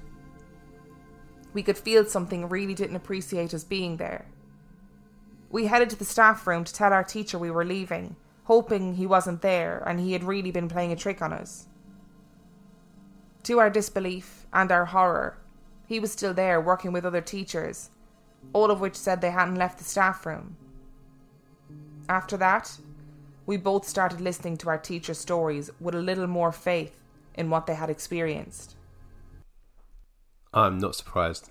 We 1.52 1.62
could 1.62 1.76
feel 1.76 2.04
something 2.04 2.48
really 2.48 2.74
didn't 2.74 2.96
appreciate 2.96 3.52
us 3.52 3.64
being 3.64 3.96
there. 3.96 4.26
We 5.50 5.66
headed 5.66 5.90
to 5.90 5.96
the 5.96 6.04
staff 6.04 6.46
room 6.46 6.64
to 6.64 6.72
tell 6.72 6.92
our 6.92 7.02
teacher 7.02 7.38
we 7.38 7.50
were 7.50 7.64
leaving, 7.64 8.16
hoping 8.44 8.94
he 8.94 9.06
wasn't 9.06 9.42
there 9.42 9.82
and 9.84 9.98
he 9.98 10.12
had 10.12 10.22
really 10.22 10.52
been 10.52 10.68
playing 10.68 10.92
a 10.92 10.96
trick 10.96 11.20
on 11.20 11.32
us. 11.32 11.66
To 13.44 13.58
our 13.58 13.68
disbelief 13.68 14.46
and 14.52 14.70
our 14.70 14.84
horror, 14.86 15.38
he 15.86 15.98
was 15.98 16.12
still 16.12 16.32
there 16.32 16.60
working 16.60 16.92
with 16.92 17.04
other 17.04 17.20
teachers, 17.20 17.90
all 18.52 18.70
of 18.70 18.80
which 18.80 18.96
said 18.96 19.20
they 19.20 19.30
hadn't 19.30 19.54
left 19.56 19.78
the 19.78 19.84
staff 19.84 20.24
room. 20.26 20.56
After 22.08 22.36
that, 22.38 22.76
we 23.46 23.56
both 23.56 23.86
started 23.86 24.20
listening 24.20 24.56
to 24.58 24.68
our 24.68 24.78
teacher's 24.78 25.18
stories 25.18 25.70
with 25.80 25.94
a 25.94 26.00
little 26.00 26.26
more 26.26 26.52
faith 26.52 27.02
in 27.34 27.50
what 27.50 27.66
they 27.66 27.74
had 27.74 27.90
experienced. 27.90 28.74
I'm 30.52 30.78
not 30.78 30.96
surprised. 30.96 31.50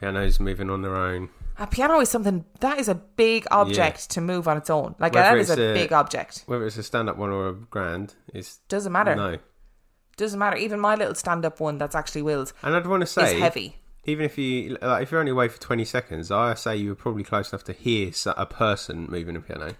Pianos 0.00 0.38
moving 0.38 0.68
on 0.68 0.82
their 0.82 0.96
own. 0.96 1.30
A 1.58 1.66
piano 1.66 2.00
is 2.00 2.10
something 2.10 2.44
that 2.60 2.78
is 2.78 2.88
a 2.88 2.94
big 2.94 3.46
object 3.50 3.98
Yeah. 4.10 4.14
to 4.14 4.20
move 4.20 4.46
on 4.46 4.58
its 4.58 4.68
own. 4.68 4.94
Like 4.98 5.14
Whether 5.14 5.36
that 5.36 5.38
is 5.38 5.50
a 5.50 5.70
a- 5.70 5.74
big 5.74 5.92
object. 5.92 6.42
Whether 6.46 6.66
it's 6.66 6.76
a 6.76 6.82
stand 6.82 7.08
up 7.08 7.16
one 7.16 7.30
or 7.30 7.48
a 7.48 7.52
grand, 7.54 8.14
it's 8.28 8.58
Doesn't 8.68 8.92
matter. 8.92 9.14
no. 9.16 9.38
Doesn't 10.18 10.38
matter. 10.38 10.56
Even 10.56 10.80
my 10.80 10.94
little 10.94 11.14
stand-up 11.14 11.60
one 11.60 11.76
that's 11.78 11.94
actually 11.94 12.22
Will's 12.22 12.54
And 12.62 12.74
I'd 12.74 12.86
want 12.86 13.02
to 13.02 13.06
say, 13.06 13.34
is 13.36 13.40
heavy. 13.40 13.76
Even 14.06 14.24
if 14.24 14.38
you 14.38 14.76
like, 14.80 15.02
if 15.02 15.10
you're 15.10 15.20
only 15.20 15.32
away 15.32 15.48
for 15.48 15.60
20 15.60 15.84
seconds, 15.84 16.30
I 16.30 16.54
say 16.54 16.76
you 16.76 16.90
were 16.90 16.94
probably 16.94 17.24
close 17.24 17.52
enough 17.52 17.64
to 17.64 17.72
hear 17.72 18.12
a 18.36 18.46
person 18.46 19.06
moving 19.10 19.36
a 19.36 19.40
piano. 19.40 19.74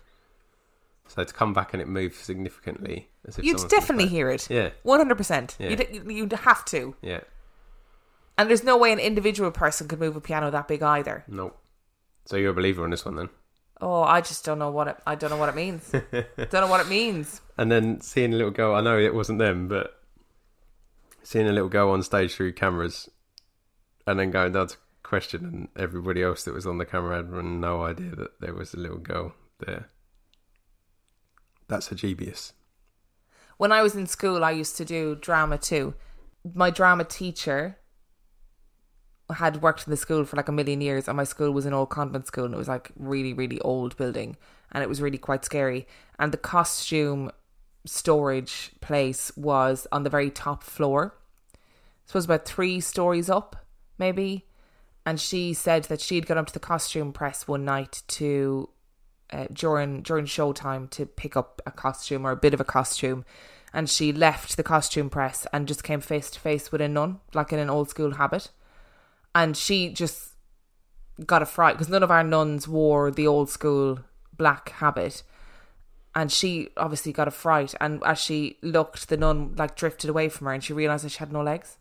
So 1.08 1.22
to 1.22 1.32
come 1.32 1.52
back 1.52 1.72
and 1.72 1.80
it 1.80 1.86
moves 1.88 2.16
significantly, 2.16 3.08
as 3.26 3.38
if 3.38 3.44
You'd 3.44 3.68
definitely 3.68 4.08
hear 4.08 4.28
it. 4.28 4.50
Yeah, 4.50 4.70
One 4.82 4.98
hundred 4.98 5.16
percent. 5.16 5.56
You'd 5.60 6.02
you'd 6.10 6.32
have 6.32 6.64
to. 6.66 6.96
yeah, 7.00 7.20
And 8.36 8.48
there's 8.50 8.64
no 8.64 8.76
way 8.76 8.92
an 8.92 8.98
individual 8.98 9.52
person 9.52 9.86
could 9.86 10.00
move 10.00 10.16
a 10.16 10.20
piano 10.20 10.50
that 10.50 10.66
big 10.68 10.82
either. 10.82 11.24
nope. 11.28 11.56
So 12.24 12.36
you're 12.36 12.50
a 12.50 12.54
believer 12.54 12.82
on 12.82 12.90
this 12.90 13.04
one 13.04 13.14
then? 13.14 13.28
Oh, 13.80 14.02
I 14.02 14.20
just 14.20 14.44
don't 14.44 14.58
know 14.58 14.70
what 14.72 14.88
it. 14.88 14.96
I 15.06 15.14
don't 15.14 15.30
know 15.30 15.36
what 15.36 15.48
it 15.48 15.54
means. 15.54 15.88
don't 16.10 16.52
know 16.54 16.66
what 16.66 16.80
it 16.80 16.88
means. 16.88 17.40
And 17.56 17.70
then 17.70 18.00
seeing 18.00 18.32
a 18.34 18.36
little 18.36 18.50
girl, 18.50 18.74
I 18.74 18.80
know 18.80 18.98
it 18.98 19.14
wasn't 19.14 19.38
them, 19.38 19.68
but 19.68 19.92
seeing 21.22 21.46
a 21.46 21.52
little 21.52 21.68
girl 21.68 21.90
on 21.90 22.02
stage 22.02 22.34
through 22.34 22.54
cameras, 22.54 23.08
and 24.06 24.18
then 24.18 24.30
going 24.30 24.52
down 24.52 24.68
to 24.68 24.76
question, 25.02 25.44
and 25.44 25.68
everybody 25.76 26.22
else 26.22 26.44
that 26.44 26.54
was 26.54 26.66
on 26.66 26.78
the 26.78 26.84
camera 26.84 27.16
had 27.16 27.32
no 27.32 27.82
idea 27.82 28.14
that 28.16 28.40
there 28.40 28.54
was 28.54 28.74
a 28.74 28.78
little 28.78 28.98
girl 28.98 29.34
there. 29.64 29.88
That's 31.68 31.90
a 31.90 31.94
dubious. 31.94 32.52
When 33.56 33.72
I 33.72 33.82
was 33.82 33.94
in 33.94 34.06
school, 34.06 34.44
I 34.44 34.50
used 34.50 34.76
to 34.76 34.84
do 34.84 35.16
drama 35.16 35.58
too. 35.58 35.94
My 36.54 36.70
drama 36.70 37.04
teacher 37.04 37.78
had 39.34 39.62
worked 39.62 39.86
in 39.86 39.90
the 39.90 39.96
school 39.96 40.24
for 40.24 40.36
like 40.36 40.48
a 40.48 40.52
million 40.52 40.80
years, 40.80 41.08
and 41.08 41.16
my 41.16 41.24
school 41.24 41.50
was 41.50 41.66
an 41.66 41.72
old 41.72 41.90
convent 41.90 42.26
school, 42.26 42.44
and 42.44 42.54
it 42.54 42.58
was 42.58 42.68
like 42.68 42.92
really, 42.96 43.32
really 43.32 43.60
old 43.60 43.96
building, 43.96 44.36
and 44.72 44.82
it 44.82 44.88
was 44.88 45.00
really 45.00 45.18
quite 45.18 45.44
scary. 45.44 45.86
And 46.18 46.32
the 46.32 46.38
costume 46.38 47.30
storage 47.84 48.72
place 48.80 49.32
was 49.36 49.86
on 49.90 50.02
the 50.02 50.10
very 50.10 50.30
top 50.30 50.62
floor. 50.62 51.16
So 52.04 52.12
it 52.12 52.14
was 52.14 52.24
about 52.26 52.44
three 52.44 52.78
stories 52.80 53.28
up, 53.28 53.65
maybe. 53.98 54.46
And 55.04 55.20
she 55.20 55.54
said 55.54 55.84
that 55.84 56.00
she'd 56.00 56.26
gone 56.26 56.38
up 56.38 56.48
to 56.48 56.52
the 56.52 56.58
costume 56.58 57.12
press 57.12 57.46
one 57.46 57.64
night 57.64 58.02
to 58.08 58.68
uh, 59.30 59.46
during 59.52 60.02
during 60.02 60.26
showtime 60.26 60.90
to 60.90 61.06
pick 61.06 61.36
up 61.36 61.60
a 61.66 61.70
costume 61.70 62.26
or 62.26 62.30
a 62.30 62.36
bit 62.36 62.54
of 62.54 62.60
a 62.60 62.64
costume, 62.64 63.24
and 63.72 63.88
she 63.88 64.12
left 64.12 64.56
the 64.56 64.62
costume 64.62 65.10
press 65.10 65.46
and 65.52 65.68
just 65.68 65.84
came 65.84 66.00
face 66.00 66.30
to 66.30 66.40
face 66.40 66.72
with 66.72 66.80
a 66.80 66.88
nun, 66.88 67.20
like 67.34 67.52
in 67.52 67.58
an 67.58 67.70
old 67.70 67.88
school 67.90 68.14
habit, 68.14 68.50
and 69.34 69.56
she 69.56 69.88
just 69.88 70.32
got 71.24 71.42
a 71.42 71.46
fright 71.46 71.74
because 71.74 71.88
none 71.88 72.02
of 72.02 72.10
our 72.10 72.22
nuns 72.22 72.68
wore 72.68 73.10
the 73.10 73.26
old 73.26 73.50
school 73.50 74.00
black 74.36 74.70
habit, 74.70 75.22
and 76.14 76.30
she 76.30 76.68
obviously 76.76 77.12
got 77.12 77.28
a 77.28 77.32
fright, 77.32 77.74
and 77.80 78.02
as 78.04 78.18
she 78.18 78.58
looked, 78.62 79.08
the 79.08 79.16
nun 79.16 79.54
like 79.56 79.76
drifted 79.76 80.10
away 80.10 80.28
from 80.28 80.46
her, 80.46 80.52
and 80.52 80.62
she 80.62 80.72
realized 80.72 81.04
that 81.04 81.10
she 81.10 81.18
had 81.18 81.32
no 81.32 81.42
legs, 81.42 81.78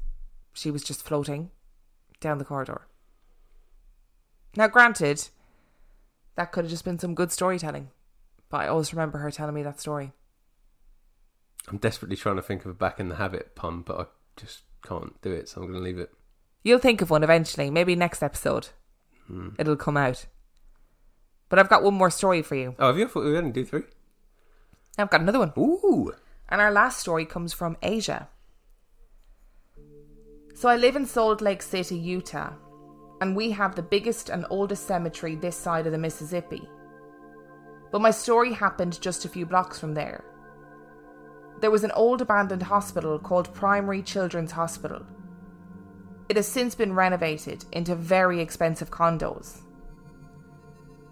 she 0.54 0.72
was 0.72 0.84
just 0.84 1.04
floating 1.04 1.52
down 2.26 2.40
the 2.40 2.46
corridor. 2.46 2.88
Now, 4.58 4.68
granted, 4.68 5.30
that 6.36 6.52
could 6.52 6.66
have 6.66 6.72
just 6.72 6.84
been 6.84 7.00
some 7.00 7.16
good 7.16 7.32
storytelling. 7.32 7.92
But 8.50 8.62
I 8.62 8.68
always 8.68 8.94
remember 8.94 9.20
her 9.20 9.32
telling 9.32 9.56
me 9.56 9.64
that 9.64 9.80
story. 9.80 10.12
I'm 11.68 11.78
desperately 11.78 12.16
trying 12.16 12.36
to 12.36 12.42
think 12.42 12.66
of 12.66 12.72
a 12.72 12.74
back 12.74 13.00
in 13.00 13.10
the 13.10 13.16
habit 13.16 13.56
pun, 13.56 13.82
but 13.82 14.00
I 14.00 14.06
just 14.38 14.62
can't 14.84 15.20
do 15.22 15.32
it, 15.32 15.50
so 15.50 15.62
I'm 15.62 15.68
going 15.68 15.80
to 15.80 15.84
leave 15.84 16.00
it. 16.00 16.12
You'll 16.64 16.80
think 16.80 17.02
of 17.02 17.10
one 17.10 17.24
eventually, 17.24 17.70
maybe 17.70 17.96
next 17.96 18.24
episode. 18.24 18.70
Hmm. 19.28 19.50
It'll 19.60 19.76
come 19.76 19.98
out. 19.98 20.26
But 21.50 21.60
I've 21.60 21.70
got 21.70 21.84
one 21.84 21.94
more 21.94 22.10
story 22.10 22.42
for 22.42 22.56
you. 22.56 22.76
Oh, 22.80 22.88
have 22.88 22.98
you? 22.98 23.06
I 23.06 23.08
thought 23.08 23.24
we 23.24 23.32
were 23.32 23.42
going 23.42 23.54
to 23.54 23.60
do 23.60 23.66
three. 23.66 23.84
I've 24.98 25.10
got 25.10 25.22
another 25.22 25.40
one. 25.40 25.54
Ooh. 25.58 26.14
And 26.50 26.62
our 26.62 26.72
last 26.72 27.00
story 27.00 27.26
comes 27.26 27.54
from 27.54 27.78
Asia. 27.82 28.30
So 30.56 30.70
I 30.70 30.78
live 30.78 30.96
in 30.96 31.06
Salt 31.06 31.42
Lake 31.42 31.62
City, 31.62 31.98
Utah, 31.98 32.54
and 33.20 33.36
we 33.36 33.52
have 33.52 33.76
the 33.76 33.82
biggest 33.82 34.30
and 34.30 34.46
oldest 34.50 34.88
cemetery 34.88 35.36
this 35.36 35.58
side 35.58 35.86
of 35.86 35.92
the 35.92 35.98
Mississippi. 35.98 36.66
But 37.92 38.00
my 38.00 38.12
story 38.12 38.54
happened 38.54 39.02
just 39.02 39.26
a 39.26 39.30
few 39.30 39.46
blocks 39.46 39.78
from 39.78 39.94
there. 39.94 40.24
There 41.60 41.72
was 41.72 41.84
an 41.84 41.92
old 41.92 42.22
abandoned 42.22 42.64
hospital 42.64 43.20
called 43.20 43.54
Primary 43.54 44.02
Children's 44.02 44.54
Hospital. 44.54 45.06
It 46.30 46.38
has 46.38 46.48
since 46.48 46.74
been 46.74 46.94
renovated 46.94 47.66
into 47.74 47.94
very 47.94 48.40
expensive 48.40 48.90
condos. 48.90 49.60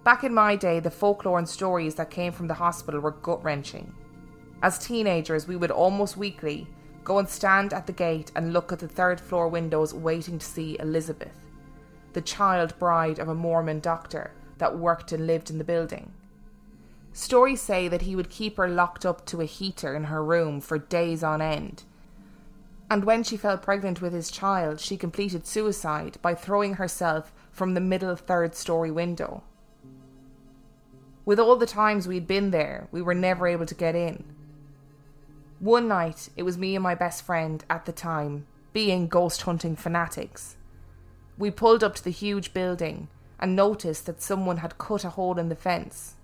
Back 0.06 0.24
in 0.24 0.34
my 0.34 0.56
day, 0.56 0.80
the 0.80 0.90
folklore 0.90 1.38
and 1.38 1.50
stories 1.50 1.96
that 1.96 2.10
came 2.10 2.32
from 2.32 2.48
the 2.48 2.54
hospital 2.54 3.02
were 3.02 3.12
gut 3.12 3.44
wrenching. 3.44 3.94
As 4.62 4.80
teenagers, 4.80 5.50
we 5.50 5.58
would 5.58 5.72
almost 5.72 6.16
weekly 6.16 6.70
go 7.04 7.20
and 7.20 7.30
stand 7.30 7.74
at 7.74 7.88
the 7.88 7.94
gate 7.94 8.32
and 8.36 8.54
look 8.54 8.72
at 8.72 8.80
the 8.80 8.88
third 8.88 9.20
floor 9.20 9.48
windows 9.48 9.94
waiting 9.94 10.40
to 10.40 10.46
see 10.46 10.78
Elizabeth, 10.80 11.36
the 12.14 12.22
child 12.22 12.78
bride 12.80 13.20
of 13.20 13.28
a 13.28 13.36
Mormon 13.36 13.80
doctor 13.80 14.32
that 14.58 14.78
worked 14.78 15.12
and 15.12 15.28
lived 15.28 15.50
in 15.50 15.58
the 15.58 15.64
building. 15.64 16.14
Stories 17.12 17.62
say 17.62 17.88
that 17.88 18.04
he 18.04 18.16
would 18.16 18.30
keep 18.30 18.58
her 18.58 18.68
locked 18.68 19.06
up 19.06 19.26
to 19.28 19.42
a 19.42 19.46
heater 19.46 19.96
in 19.96 20.06
her 20.06 20.24
room 20.24 20.60
for 20.60 20.80
days 20.80 21.24
on 21.24 21.42
end. 21.42 21.84
And 22.90 23.04
when 23.04 23.24
she 23.24 23.38
fell 23.38 23.58
pregnant 23.58 24.02
with 24.02 24.14
his 24.14 24.32
child, 24.32 24.80
she 24.80 24.98
completed 24.98 25.46
suicide 25.46 26.18
by 26.22 26.34
throwing 26.36 26.76
herself 26.76 27.34
from 27.52 27.74
the 27.74 27.82
middle 27.82 28.16
third 28.16 28.56
story 28.56 28.92
window. 28.92 29.44
With 31.26 31.40
all 31.40 31.56
the 31.56 31.66
times 31.66 32.08
we'd 32.08 32.28
been 32.28 32.52
there, 32.52 32.88
we 32.92 33.02
were 33.02 33.14
never 33.14 33.48
able 33.48 33.66
to 33.66 33.76
get 33.76 33.96
in. 33.96 34.26
One 35.64 35.88
night, 35.88 36.28
it 36.36 36.44
was 36.44 36.58
me 36.58 36.76
and 36.76 36.84
my 36.84 36.94
best 36.94 37.24
friend 37.24 37.64
at 37.70 37.86
the 37.86 37.94
time, 37.94 38.48
being 38.74 39.08
ghost 39.08 39.44
hunting 39.44 39.78
fanatics. 39.78 40.58
We 41.38 41.52
pulled 41.52 41.86
up 41.86 41.96
to 41.96 42.04
the 42.04 42.10
huge 42.10 42.54
building 42.54 43.08
and 43.40 43.56
noticed 43.56 44.06
that 44.08 44.22
someone 44.22 44.58
had 44.58 44.78
cut 44.78 45.06
a 45.06 45.12
hole 45.12 45.40
in 45.40 45.48
the 45.48 45.56
fence. 45.56 46.16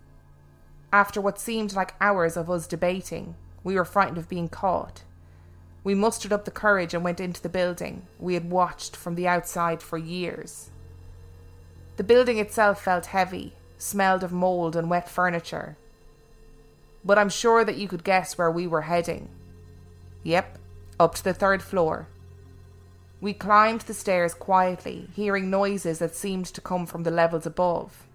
After 0.91 1.21
what 1.21 1.39
seemed 1.39 1.71
like 1.71 1.93
hours 2.01 2.35
of 2.35 2.49
us 2.51 2.67
debating, 2.67 3.35
we 3.63 3.75
were 3.75 3.85
frightened 3.85 4.17
of 4.17 4.27
being 4.27 4.49
caught. 4.49 5.03
We 5.85 5.95
mustered 5.95 6.33
up 6.33 6.43
the 6.43 6.51
courage 6.51 6.93
and 6.93 7.01
went 7.01 7.21
into 7.21 7.41
the 7.41 7.47
building 7.47 8.07
we 8.19 8.33
had 8.33 8.51
watched 8.51 8.93
from 8.93 9.15
the 9.15 9.29
outside 9.29 9.81
for 9.81 9.97
years. 9.97 10.69
The 11.95 12.03
building 12.03 12.39
itself 12.39 12.83
felt 12.83 13.05
heavy, 13.05 13.53
smelled 13.77 14.21
of 14.21 14.33
mould 14.33 14.75
and 14.75 14.89
wet 14.89 15.07
furniture. 15.07 15.77
But 17.03 17.17
I'm 17.17 17.29
sure 17.29 17.63
that 17.63 17.77
you 17.77 17.87
could 17.87 18.03
guess 18.03 18.37
where 18.37 18.51
we 18.51 18.67
were 18.67 18.81
heading. 18.81 19.29
Yep, 20.23 20.57
up 20.99 21.15
to 21.15 21.23
the 21.23 21.33
third 21.33 21.61
floor. 21.61 22.07
We 23.21 23.33
climbed 23.33 23.81
the 23.81 23.93
stairs 23.93 24.33
quietly, 24.33 25.09
hearing 25.13 25.49
noises 25.49 25.99
that 25.99 26.15
seemed 26.15 26.45
to 26.47 26.61
come 26.61 26.85
from 26.85 27.03
the 27.03 27.11
levels 27.11 27.45
above. 27.45 28.07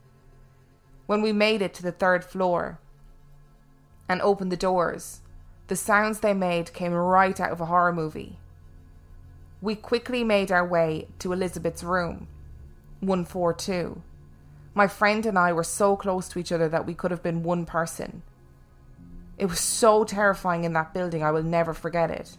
When 1.07 1.21
we 1.21 1.33
made 1.33 1.61
it 1.61 1.75
to 1.75 1.83
the 1.83 1.93
third 1.93 2.25
floor 2.25 2.79
and 4.09 4.23
opened 4.23 4.51
the 4.51 4.57
doors, 4.57 5.21
the 5.67 5.77
sounds 5.77 6.21
they 6.21 6.35
made 6.35 6.73
came 6.73 6.93
right 6.93 7.39
out 7.39 7.51
of 7.51 7.61
a 7.61 7.67
horror 7.67 7.93
movie. 7.93 8.39
We 9.61 9.75
quickly 9.75 10.25
made 10.25 10.53
our 10.53 10.67
way 10.67 11.09
to 11.21 11.33
Elizabeth's 11.33 11.83
room, 11.83 12.29
142. 13.01 14.03
My 14.75 14.87
friend 14.87 15.25
and 15.25 15.39
I 15.39 15.53
were 15.53 15.65
so 15.65 15.97
close 15.97 16.29
to 16.31 16.39
each 16.39 16.53
other 16.53 16.69
that 16.69 16.87
we 16.87 16.95
could 16.95 17.11
have 17.11 17.23
been 17.23 17.43
one 17.43 17.65
person. 17.65 18.23
It 19.37 19.47
was 19.47 19.61
so 19.61 20.05
terrifying 20.05 20.65
in 20.65 20.73
that 20.75 20.95
building, 20.95 21.23
I 21.23 21.31
will 21.31 21.43
never 21.43 21.75
forget 21.75 22.11
it. 22.11 22.37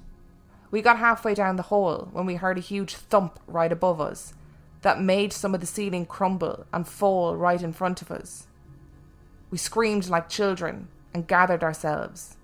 We 0.72 0.82
got 0.82 0.98
halfway 0.98 1.34
down 1.36 1.58
the 1.58 1.64
hall 1.64 2.10
when 2.12 2.26
we 2.26 2.36
heard 2.36 2.58
a 2.58 2.62
huge 2.62 2.96
thump 2.96 3.40
right 3.48 3.72
above 3.72 4.00
us 4.00 4.34
that 4.82 5.02
made 5.02 5.34
some 5.34 5.54
of 5.54 5.62
the 5.62 5.68
ceiling 5.68 6.06
crumble 6.06 6.66
and 6.72 6.88
fall 6.88 7.36
right 7.36 7.62
in 7.62 7.74
front 7.74 8.02
of 8.02 8.12
us. 8.12 8.48
We 9.50 9.58
screamed 9.58 10.10
like 10.10 10.30
children 10.30 10.88
and 11.14 11.28
gathered 11.28 11.64
ourselves. 11.64 12.38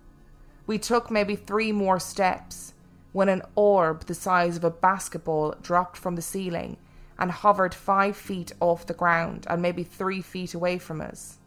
We 0.68 0.78
took 0.78 1.12
maybe 1.12 1.36
three 1.36 1.72
more 1.72 2.00
steps 2.00 2.74
when 3.12 3.30
an 3.30 3.42
orb 3.56 4.06
the 4.06 4.16
size 4.16 4.58
of 4.58 4.64
a 4.64 4.70
basketball 4.70 5.56
dropped 5.62 5.98
from 5.98 6.16
the 6.16 6.22
ceiling 6.22 6.78
and 7.20 7.32
hovered 7.32 7.74
five 7.74 8.16
feet 8.16 8.52
off 8.60 8.86
the 8.86 8.94
ground 8.94 9.46
and 9.50 9.62
maybe 9.62 9.84
three 9.84 10.22
feet 10.22 10.54
away 10.54 10.78
from 10.78 11.02
us. 11.02 11.38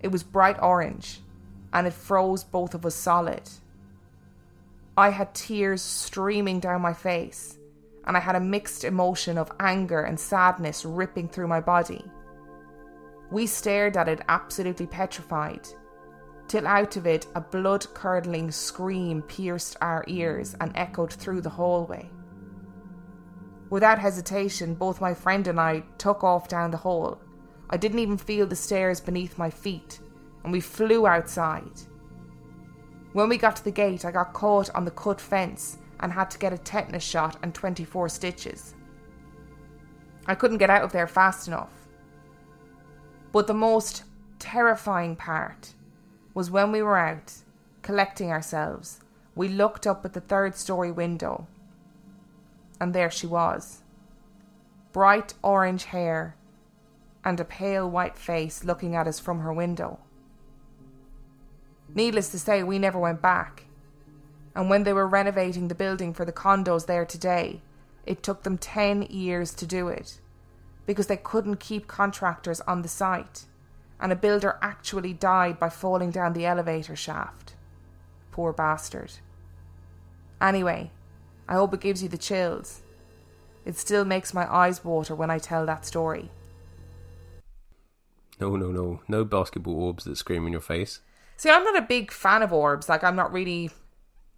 It 0.00 0.08
was 0.08 0.22
bright 0.22 0.60
orange 0.62 1.20
and 1.76 1.86
it 1.86 1.92
froze 1.92 2.42
both 2.42 2.74
of 2.74 2.86
us 2.86 2.94
solid. 2.94 3.42
I 4.96 5.10
had 5.10 5.34
tears 5.34 5.82
streaming 5.82 6.58
down 6.58 6.80
my 6.80 6.94
face, 6.94 7.58
and 8.06 8.16
I 8.16 8.20
had 8.20 8.34
a 8.34 8.40
mixed 8.40 8.82
emotion 8.82 9.36
of 9.36 9.52
anger 9.60 10.00
and 10.00 10.18
sadness 10.18 10.86
ripping 10.86 11.28
through 11.28 11.48
my 11.48 11.60
body. 11.60 12.02
We 13.30 13.46
stared 13.46 13.98
at 13.98 14.08
it 14.08 14.22
absolutely 14.26 14.86
petrified, 14.86 15.68
till 16.48 16.66
out 16.66 16.96
of 16.96 17.06
it 17.06 17.26
a 17.34 17.42
blood 17.42 17.86
curdling 17.92 18.52
scream 18.52 19.20
pierced 19.20 19.76
our 19.82 20.02
ears 20.06 20.56
and 20.62 20.72
echoed 20.76 21.12
through 21.12 21.42
the 21.42 21.50
hallway. 21.50 22.08
Without 23.68 23.98
hesitation, 23.98 24.74
both 24.74 25.02
my 25.02 25.12
friend 25.12 25.46
and 25.46 25.60
I 25.60 25.82
took 25.98 26.24
off 26.24 26.48
down 26.48 26.70
the 26.70 26.78
hall. 26.78 27.20
I 27.68 27.76
didn't 27.76 27.98
even 27.98 28.16
feel 28.16 28.46
the 28.46 28.56
stairs 28.56 28.98
beneath 28.98 29.36
my 29.36 29.50
feet, 29.50 30.00
and 30.46 30.52
we 30.52 30.60
flew 30.60 31.08
outside. 31.08 31.72
When 33.12 33.28
we 33.28 33.36
got 33.36 33.56
to 33.56 33.64
the 33.64 33.72
gate, 33.72 34.04
I 34.04 34.12
got 34.12 34.32
caught 34.32 34.72
on 34.76 34.84
the 34.84 34.92
cut 34.92 35.20
fence 35.20 35.78
and 35.98 36.12
had 36.12 36.30
to 36.30 36.38
get 36.38 36.52
a 36.52 36.58
tetanus 36.58 37.02
shot 37.02 37.36
and 37.42 37.52
24 37.52 38.08
stitches. 38.08 38.76
I 40.24 40.36
couldn't 40.36 40.58
get 40.58 40.70
out 40.70 40.84
of 40.84 40.92
there 40.92 41.08
fast 41.08 41.48
enough. 41.48 41.72
But 43.32 43.48
the 43.48 43.54
most 43.54 44.04
terrifying 44.38 45.16
part 45.16 45.74
was 46.32 46.48
when 46.48 46.70
we 46.70 46.80
were 46.80 46.96
out 46.96 47.32
collecting 47.82 48.30
ourselves, 48.30 49.00
we 49.34 49.48
looked 49.48 49.84
up 49.84 50.04
at 50.04 50.12
the 50.12 50.20
third 50.20 50.54
story 50.54 50.92
window, 50.92 51.48
and 52.80 52.94
there 52.94 53.10
she 53.10 53.26
was. 53.26 53.82
Bright 54.92 55.34
orange 55.42 55.86
hair 55.86 56.36
and 57.24 57.40
a 57.40 57.44
pale 57.44 57.90
white 57.90 58.16
face 58.16 58.62
looking 58.62 58.94
at 58.94 59.08
us 59.08 59.18
from 59.18 59.40
her 59.40 59.52
window. 59.52 59.98
Needless 61.94 62.30
to 62.30 62.38
say, 62.38 62.62
we 62.62 62.78
never 62.78 62.98
went 62.98 63.22
back. 63.22 63.64
And 64.54 64.70
when 64.70 64.84
they 64.84 64.92
were 64.92 65.06
renovating 65.06 65.68
the 65.68 65.74
building 65.74 66.14
for 66.14 66.24
the 66.24 66.32
condos 66.32 66.86
there 66.86 67.04
today, 67.04 67.62
it 68.04 68.22
took 68.22 68.42
them 68.42 68.58
10 68.58 69.02
years 69.02 69.52
to 69.54 69.66
do 69.66 69.88
it 69.88 70.20
because 70.86 71.08
they 71.08 71.16
couldn't 71.16 71.60
keep 71.60 71.88
contractors 71.88 72.60
on 72.62 72.82
the 72.82 72.88
site, 72.88 73.46
and 74.00 74.12
a 74.12 74.16
builder 74.16 74.56
actually 74.62 75.12
died 75.12 75.58
by 75.58 75.68
falling 75.68 76.10
down 76.10 76.32
the 76.32 76.46
elevator 76.46 76.94
shaft. 76.94 77.54
Poor 78.30 78.52
bastard. 78.52 79.12
Anyway, 80.40 80.92
I 81.48 81.54
hope 81.54 81.74
it 81.74 81.80
gives 81.80 82.02
you 82.02 82.08
the 82.08 82.18
chills. 82.18 82.82
It 83.64 83.76
still 83.76 84.04
makes 84.04 84.32
my 84.32 84.50
eyes 84.52 84.84
water 84.84 85.14
when 85.14 85.30
I 85.30 85.38
tell 85.38 85.66
that 85.66 85.84
story. 85.84 86.30
No, 88.40 88.54
no, 88.54 88.70
no. 88.70 89.00
No 89.08 89.24
basketball 89.24 89.82
orbs 89.82 90.04
that 90.04 90.16
scream 90.16 90.46
in 90.46 90.52
your 90.52 90.60
face. 90.60 91.00
See, 91.36 91.50
I'm 91.50 91.64
not 91.64 91.76
a 91.76 91.82
big 91.82 92.10
fan 92.10 92.42
of 92.42 92.52
orbs. 92.52 92.88
Like, 92.88 93.04
I'm 93.04 93.16
not 93.16 93.32
really, 93.32 93.70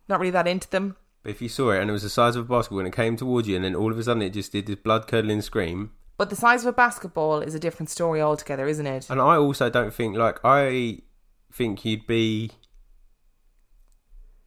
not 0.09 0.21
really 0.21 0.33
that 0.33 0.47
into 0.47 0.69
them. 0.69 0.97
But 1.23 1.31
if 1.31 1.43
you 1.43 1.49
saw 1.49 1.71
it 1.71 1.81
and 1.81 1.91
it 1.91 1.93
was 1.93 2.03
the 2.03 2.09
size 2.09 2.37
of 2.37 2.47
a 2.47 2.49
basketball 2.49 2.81
and 2.81 2.89
it 2.89 2.95
came 2.95 3.17
towards 3.17 3.49
you 3.49 3.57
and 3.57 3.65
then 3.65 3.75
all 3.75 3.91
of 3.91 3.99
a 3.99 4.03
sudden 4.03 4.23
it 4.23 4.31
just 4.31 4.53
did 4.53 4.67
this 4.67 4.77
blood 4.77 5.07
curdling 5.07 5.43
scream. 5.43 5.93
But 6.17 6.31
the 6.31 6.37
size 6.37 6.63
of 6.63 6.69
a 6.69 6.73
basketball 6.73 7.41
is 7.41 7.55
a 7.55 7.61
different 7.61 7.91
story 7.91 8.21
altogether, 8.21 8.67
isn't 8.67 8.87
it? 8.87 9.09
And 9.09 9.21
I 9.21 9.37
also 9.37 9.71
don't 9.71 9.95
think, 9.95 10.17
like, 10.17 10.41
I 10.45 11.03
think 11.53 11.85
you'd 11.85 12.07
be. 12.07 12.51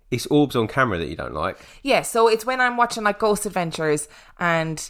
It's 0.10 0.26
orbs 0.28 0.58
on 0.58 0.68
camera 0.68 0.98
that 0.98 1.08
you 1.08 1.16
don't 1.16 1.34
like. 1.34 1.58
Yeah, 1.82 2.02
so 2.02 2.28
it's 2.28 2.46
when 2.46 2.60
I'm 2.60 2.76
watching 2.76 3.04
like 3.06 3.20
Ghost 3.20 3.46
Adventures 3.46 4.10
and 4.38 4.90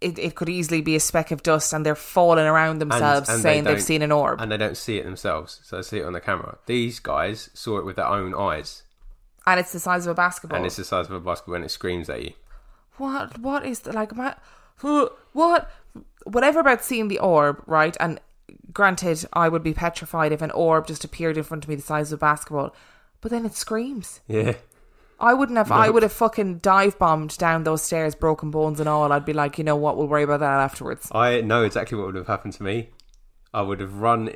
it, 0.00 0.18
it 0.18 0.34
could 0.34 0.48
easily 0.48 0.80
be 0.80 0.94
a 0.96 1.00
speck 1.00 1.30
of 1.30 1.42
dust 1.42 1.72
and 1.72 1.84
they're 1.84 1.94
falling 1.94 2.46
around 2.46 2.78
themselves 2.78 3.28
and 3.28 3.38
they 3.38 3.42
saying 3.42 3.64
they've 3.64 3.82
seen 3.82 4.02
an 4.02 4.12
orb. 4.12 4.40
And 4.40 4.50
they 4.52 4.56
don't 4.56 4.76
see 4.76 4.98
it 4.98 5.04
themselves, 5.04 5.60
so 5.64 5.76
they 5.76 5.82
see 5.82 5.98
it 5.98 6.04
on 6.04 6.12
the 6.12 6.20
camera. 6.20 6.58
These 6.66 7.00
guys 7.00 7.50
saw 7.54 7.78
it 7.78 7.84
with 7.84 7.96
their 7.96 8.06
own 8.06 8.34
eyes. 8.34 8.84
And 9.46 9.58
it's 9.58 9.72
the 9.72 9.80
size 9.80 10.06
of 10.06 10.12
a 10.12 10.14
basketball. 10.14 10.58
And 10.58 10.66
it's 10.66 10.76
the 10.76 10.84
size 10.84 11.06
of 11.06 11.12
a 11.12 11.20
basketball 11.20 11.56
and 11.56 11.64
it 11.64 11.70
screams 11.70 12.08
at 12.10 12.22
you. 12.22 12.32
what 12.98 13.38
what 13.38 13.64
is 13.64 13.80
the, 13.80 13.92
like 13.92 14.14
my 14.14 14.34
what 15.32 15.70
whatever 16.24 16.60
about 16.60 16.84
seeing 16.84 17.08
the 17.08 17.18
orb 17.18 17.62
right 17.66 17.96
and 18.00 18.20
granted 18.72 19.24
i 19.32 19.48
would 19.48 19.62
be 19.62 19.72
petrified 19.74 20.32
if 20.32 20.42
an 20.42 20.50
orb 20.52 20.86
just 20.86 21.04
appeared 21.04 21.36
in 21.36 21.42
front 21.42 21.64
of 21.64 21.68
me 21.68 21.74
the 21.74 21.82
size 21.82 22.12
of 22.12 22.18
a 22.18 22.20
basketball 22.20 22.74
but 23.20 23.30
then 23.30 23.44
it 23.46 23.54
screams 23.54 24.20
Yeah. 24.28 24.54
I 25.20 25.34
wouldn't 25.34 25.58
have 25.58 25.70
i 25.72 25.88
would 25.90 26.02
have 26.02 26.12
fucking 26.12 26.58
dive 26.58 26.98
bombed 26.98 27.36
down 27.38 27.64
those 27.64 27.82
stairs 27.82 28.14
broken 28.14 28.50
bones 28.50 28.78
and 28.80 28.88
all 28.88 29.10
i'd 29.12 29.24
be 29.24 29.32
like 29.32 29.58
you 29.58 29.64
know 29.64 29.76
what 29.76 29.96
we'll 29.96 30.06
worry 30.08 30.22
about 30.22 30.40
that 30.40 30.60
afterwards 30.60 31.08
I 31.12 31.40
know 31.40 31.64
exactly 31.64 31.96
what 31.98 32.06
would 32.06 32.14
have 32.16 32.26
happened 32.26 32.52
to 32.54 32.62
me. 32.62 32.90
I 33.52 33.62
would 33.62 33.80
have 33.80 33.94
run 33.94 34.30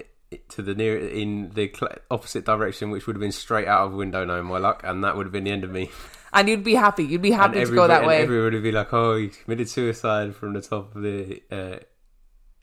to 0.48 0.62
the 0.62 0.74
near 0.74 0.98
in 0.98 1.50
the 1.50 1.70
opposite 2.10 2.44
direction, 2.46 2.90
which 2.90 3.06
would 3.06 3.14
have 3.16 3.20
been 3.20 3.32
straight 3.32 3.68
out 3.68 3.86
of 3.86 3.92
window, 3.92 4.24
No, 4.24 4.42
my 4.42 4.56
luck, 4.58 4.80
and 4.84 5.04
that 5.04 5.16
would 5.16 5.26
have 5.26 5.32
been 5.32 5.44
the 5.44 5.50
end 5.50 5.64
of 5.64 5.70
me. 5.70 5.90
and 6.32 6.48
you'd 6.48 6.64
be 6.64 6.74
happy 6.74 7.04
you'd 7.04 7.20
be 7.20 7.30
happy 7.30 7.62
to 7.62 7.74
go 7.74 7.86
that 7.86 8.06
way 8.06 8.22
everyone 8.22 8.54
would 8.54 8.62
be 8.62 8.72
like, 8.72 8.92
"Oh, 8.92 9.16
he 9.16 9.28
committed 9.28 9.68
suicide 9.68 10.34
from 10.34 10.54
the 10.54 10.62
top 10.62 10.94
of 10.96 11.02
the." 11.02 11.42
Uh, 11.50 11.76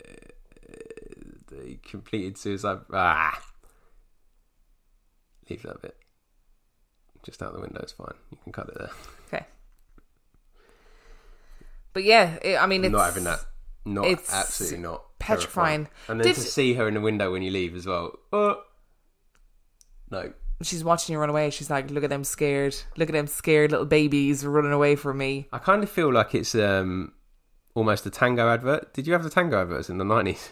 uh, 0.03 1.55
completed 1.87 2.37
suicide. 2.37 2.79
Ah, 2.91 3.39
leave 5.49 5.61
that 5.63 5.81
bit. 5.81 5.95
Just 7.23 7.41
out 7.43 7.53
the 7.53 7.59
window 7.59 7.81
is 7.81 7.91
fine. 7.91 8.13
You 8.31 8.37
can 8.43 8.51
cut 8.53 8.69
it 8.69 8.77
there. 8.77 8.89
okay 9.27 9.45
but 11.93 12.03
yeah 12.03 12.37
it, 12.41 12.55
i 12.57 12.65
mean 12.65 12.83
it's 12.85 12.91
not 12.91 13.05
having 13.05 13.23
that. 13.25 13.39
Not 13.85 14.05
it's 14.07 14.31
absolutely 14.31 14.79
not. 14.79 15.03
petrifying. 15.19 15.85
Terrifying. 15.85 15.87
And 16.09 16.19
then 16.19 16.27
Did- 16.27 16.35
to 16.35 16.41
see 16.41 16.73
her 16.75 16.87
in 16.87 16.93
the 16.93 17.01
window 17.01 17.31
when 17.31 17.41
you 17.41 17.49
leave 17.49 17.75
as 17.75 17.87
well. 17.87 18.11
Oh, 18.31 18.61
no. 20.11 20.33
she's 20.61 20.83
watching 20.83 21.13
you 21.13 21.19
run 21.19 21.29
away 21.29 21.49
she's 21.49 21.69
like 21.69 21.89
look 21.89 22.03
at 22.03 22.09
them 22.09 22.23
scared 22.23 22.75
look 22.97 23.09
at 23.09 23.13
them 23.13 23.25
scared 23.27 23.71
little 23.71 23.85
babies 23.85 24.45
running 24.45 24.71
away 24.73 24.95
from 24.95 25.17
me 25.17 25.47
I 25.53 25.57
kind 25.59 25.81
of 25.81 25.89
feel 25.89 26.11
like 26.11 26.35
it's 26.35 26.53
um 26.55 27.13
almost 27.73 28.05
a 28.05 28.09
tango 28.09 28.49
advert. 28.49 28.93
Did 28.93 29.07
you 29.07 29.13
have 29.13 29.23
the 29.23 29.29
tango 29.29 29.61
adverts 29.61 29.89
in 29.89 29.97
the 29.97 30.05
nineties? 30.05 30.49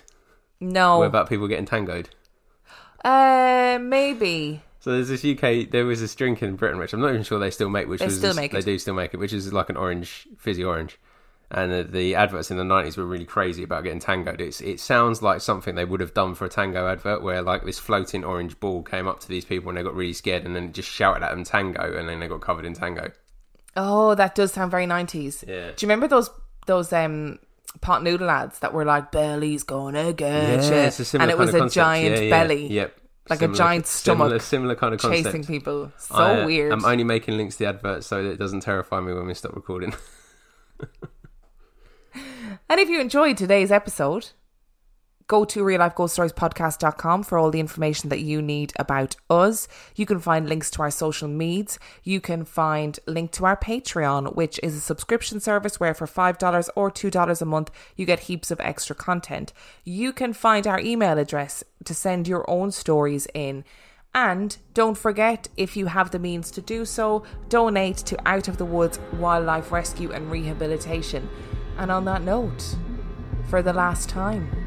no 0.59 0.99
Where 0.99 1.07
about 1.07 1.29
people 1.29 1.47
getting 1.47 1.65
tangoed? 1.65 2.09
uh 3.05 3.77
maybe 3.81 4.63
So 4.87 4.93
there's 4.93 5.09
this 5.09 5.25
UK. 5.25 5.69
There 5.69 5.85
was 5.85 5.99
this 5.99 6.15
drink 6.15 6.41
in 6.41 6.55
Britain, 6.55 6.79
which 6.79 6.93
I'm 6.93 7.01
not 7.01 7.09
even 7.09 7.23
sure 7.23 7.39
they 7.39 7.51
still 7.51 7.67
make. 7.67 7.89
Which 7.89 7.99
They 7.99 8.05
was 8.05 8.15
still 8.15 8.29
this- 8.29 8.37
make 8.37 8.51
they 8.53 8.61
do 8.61 8.79
still 8.79 8.93
make 8.93 9.13
it, 9.13 9.17
which 9.17 9.33
is 9.33 9.51
like 9.51 9.67
an 9.67 9.75
orange, 9.75 10.29
fizzy 10.37 10.63
orange. 10.63 10.97
and 11.51 11.73
the, 11.73 11.83
the 11.83 12.15
adverts 12.15 12.51
in 12.51 12.55
the 12.55 12.63
90s 12.63 12.95
were 12.95 13.05
really 13.05 13.25
crazy 13.25 13.63
about 13.63 13.83
getting 13.83 13.99
tangoed. 13.99 14.39
It's, 14.39 14.61
it 14.61 14.79
sounds 14.79 15.21
like 15.21 15.41
something 15.41 15.75
they 15.75 15.83
would 15.83 15.99
have 15.99 16.13
done 16.13 16.35
for 16.35 16.45
a 16.45 16.49
tango 16.49 16.87
advert 16.87 17.21
where 17.21 17.41
like 17.41 17.65
this 17.65 17.79
floating 17.79 18.23
orange 18.23 18.57
ball 18.61 18.81
came 18.81 19.09
up 19.09 19.19
to 19.19 19.27
these 19.27 19.43
people 19.43 19.67
and 19.67 19.77
they 19.77 19.83
got 19.83 19.93
really 19.93 20.13
scared 20.13 20.45
and 20.45 20.55
then 20.55 20.63
it 20.65 20.73
just 20.73 20.87
shouted 20.89 21.21
at 21.21 21.31
them 21.31 21.43
tango 21.43 21.97
and 21.97 22.07
then 22.07 22.21
they 22.21 22.27
got 22.29 22.39
covered 22.39 22.63
in 22.63 22.73
tango. 22.73 23.11
Oh, 23.75 24.15
that 24.15 24.35
does 24.35 24.53
sound 24.53 24.71
very 24.71 24.85
nineties. 24.85 25.43
Yeah. 25.45 25.71
Do 25.75 25.85
you 25.85 25.89
remember 25.89 26.07
those 26.07 26.29
those 26.65 26.93
um 26.93 27.39
pot 27.81 28.03
noodle 28.03 28.29
ads 28.29 28.59
that 28.59 28.73
were 28.73 28.85
like 28.85 29.11
belly's 29.11 29.63
gonna 29.63 30.13
get 30.13 30.63
you," 30.63 30.75
a 30.75 30.91
similar 30.91 31.23
and 31.23 31.31
it 31.31 31.37
was 31.37 31.53
a 31.53 31.59
concept. 31.59 31.75
giant 31.75 32.15
Yeah, 32.15 32.21
yeah. 32.21 32.29
belly, 32.29 32.67
Yep. 32.67 32.99
Like 33.29 33.39
Similar- 33.39 33.53
a 33.55 33.57
giant 33.57 33.87
stomach, 33.87 34.25
Similar, 34.25 34.39
similar 34.39 34.75
kind 34.75 34.93
of 34.93 34.99
concept. 35.01 35.25
chasing 35.25 35.43
people. 35.43 35.91
So 35.97 36.15
I, 36.15 36.41
uh, 36.41 36.45
weird. 36.45 36.71
I'm 36.71 36.85
only 36.85 37.03
making 37.03 37.37
links 37.37 37.55
to 37.55 37.63
the 37.63 37.69
advert 37.69 38.03
so 38.03 38.23
that 38.23 38.29
it 38.31 38.37
doesn't 38.37 38.61
terrify 38.61 38.99
me 39.01 39.13
when 39.13 39.25
we 39.27 39.33
stop 39.33 39.53
recording. 39.55 39.93
And 42.69 42.79
if 42.81 42.89
you 42.89 42.99
enjoyed 42.99 43.37
today's 43.37 43.71
episode, 43.71 44.29
go 45.27 45.43
to 45.45 45.63
reallifeghoststoriespodcast.com 45.63 47.23
for 47.23 47.37
all 47.37 47.51
the 47.51 47.59
information 47.59 48.09
that 48.09 48.21
you 48.21 48.41
need 48.41 48.73
about 48.77 49.15
us. 49.29 49.67
You 49.95 50.05
can 50.05 50.19
find 50.19 50.47
links 50.47 50.71
to 50.71 50.81
our 50.81 50.91
social 50.91 51.27
medias. 51.27 51.79
You 52.03 52.21
can 52.21 52.45
find 52.45 52.99
link 53.05 53.31
to 53.33 53.45
our 53.45 53.57
Patreon, 53.57 54.35
which 54.35 54.59
is 54.63 54.75
a 54.75 54.81
subscription 54.81 55.39
service 55.39 55.79
where 55.79 55.93
for 55.93 56.07
$5 56.07 56.69
or 56.75 56.91
$2 56.91 57.41
a 57.41 57.45
month, 57.45 57.71
you 57.95 58.05
get 58.05 58.21
heaps 58.21 58.51
of 58.51 58.59
extra 58.61 58.95
content. 58.95 59.53
You 59.83 60.13
can 60.13 60.33
find 60.33 60.65
our 60.65 60.79
email 60.79 61.17
address 61.17 61.63
to 61.83 61.93
send 61.93 62.27
your 62.27 62.49
own 62.49 62.71
stories 62.71 63.27
in. 63.33 63.63
And 64.15 64.57
don't 64.73 64.97
forget, 64.97 65.47
if 65.57 65.77
you 65.77 65.87
have 65.87 66.11
the 66.11 66.19
means 66.19 66.49
to 66.51 66.61
do 66.61 66.85
so, 66.85 67.23
donate 67.49 67.97
to 67.97 68.17
Out 68.27 68.47
of 68.47 68.57
the 68.57 68.65
Woods 68.65 68.99
Wildlife 69.13 69.71
Rescue 69.71 70.11
and 70.11 70.31
Rehabilitation. 70.31 71.29
And 71.77 71.91
on 71.91 72.05
that 72.05 72.23
note, 72.23 72.77
for 73.47 73.61
the 73.61 73.73
last 73.73 74.09
time, 74.09 74.66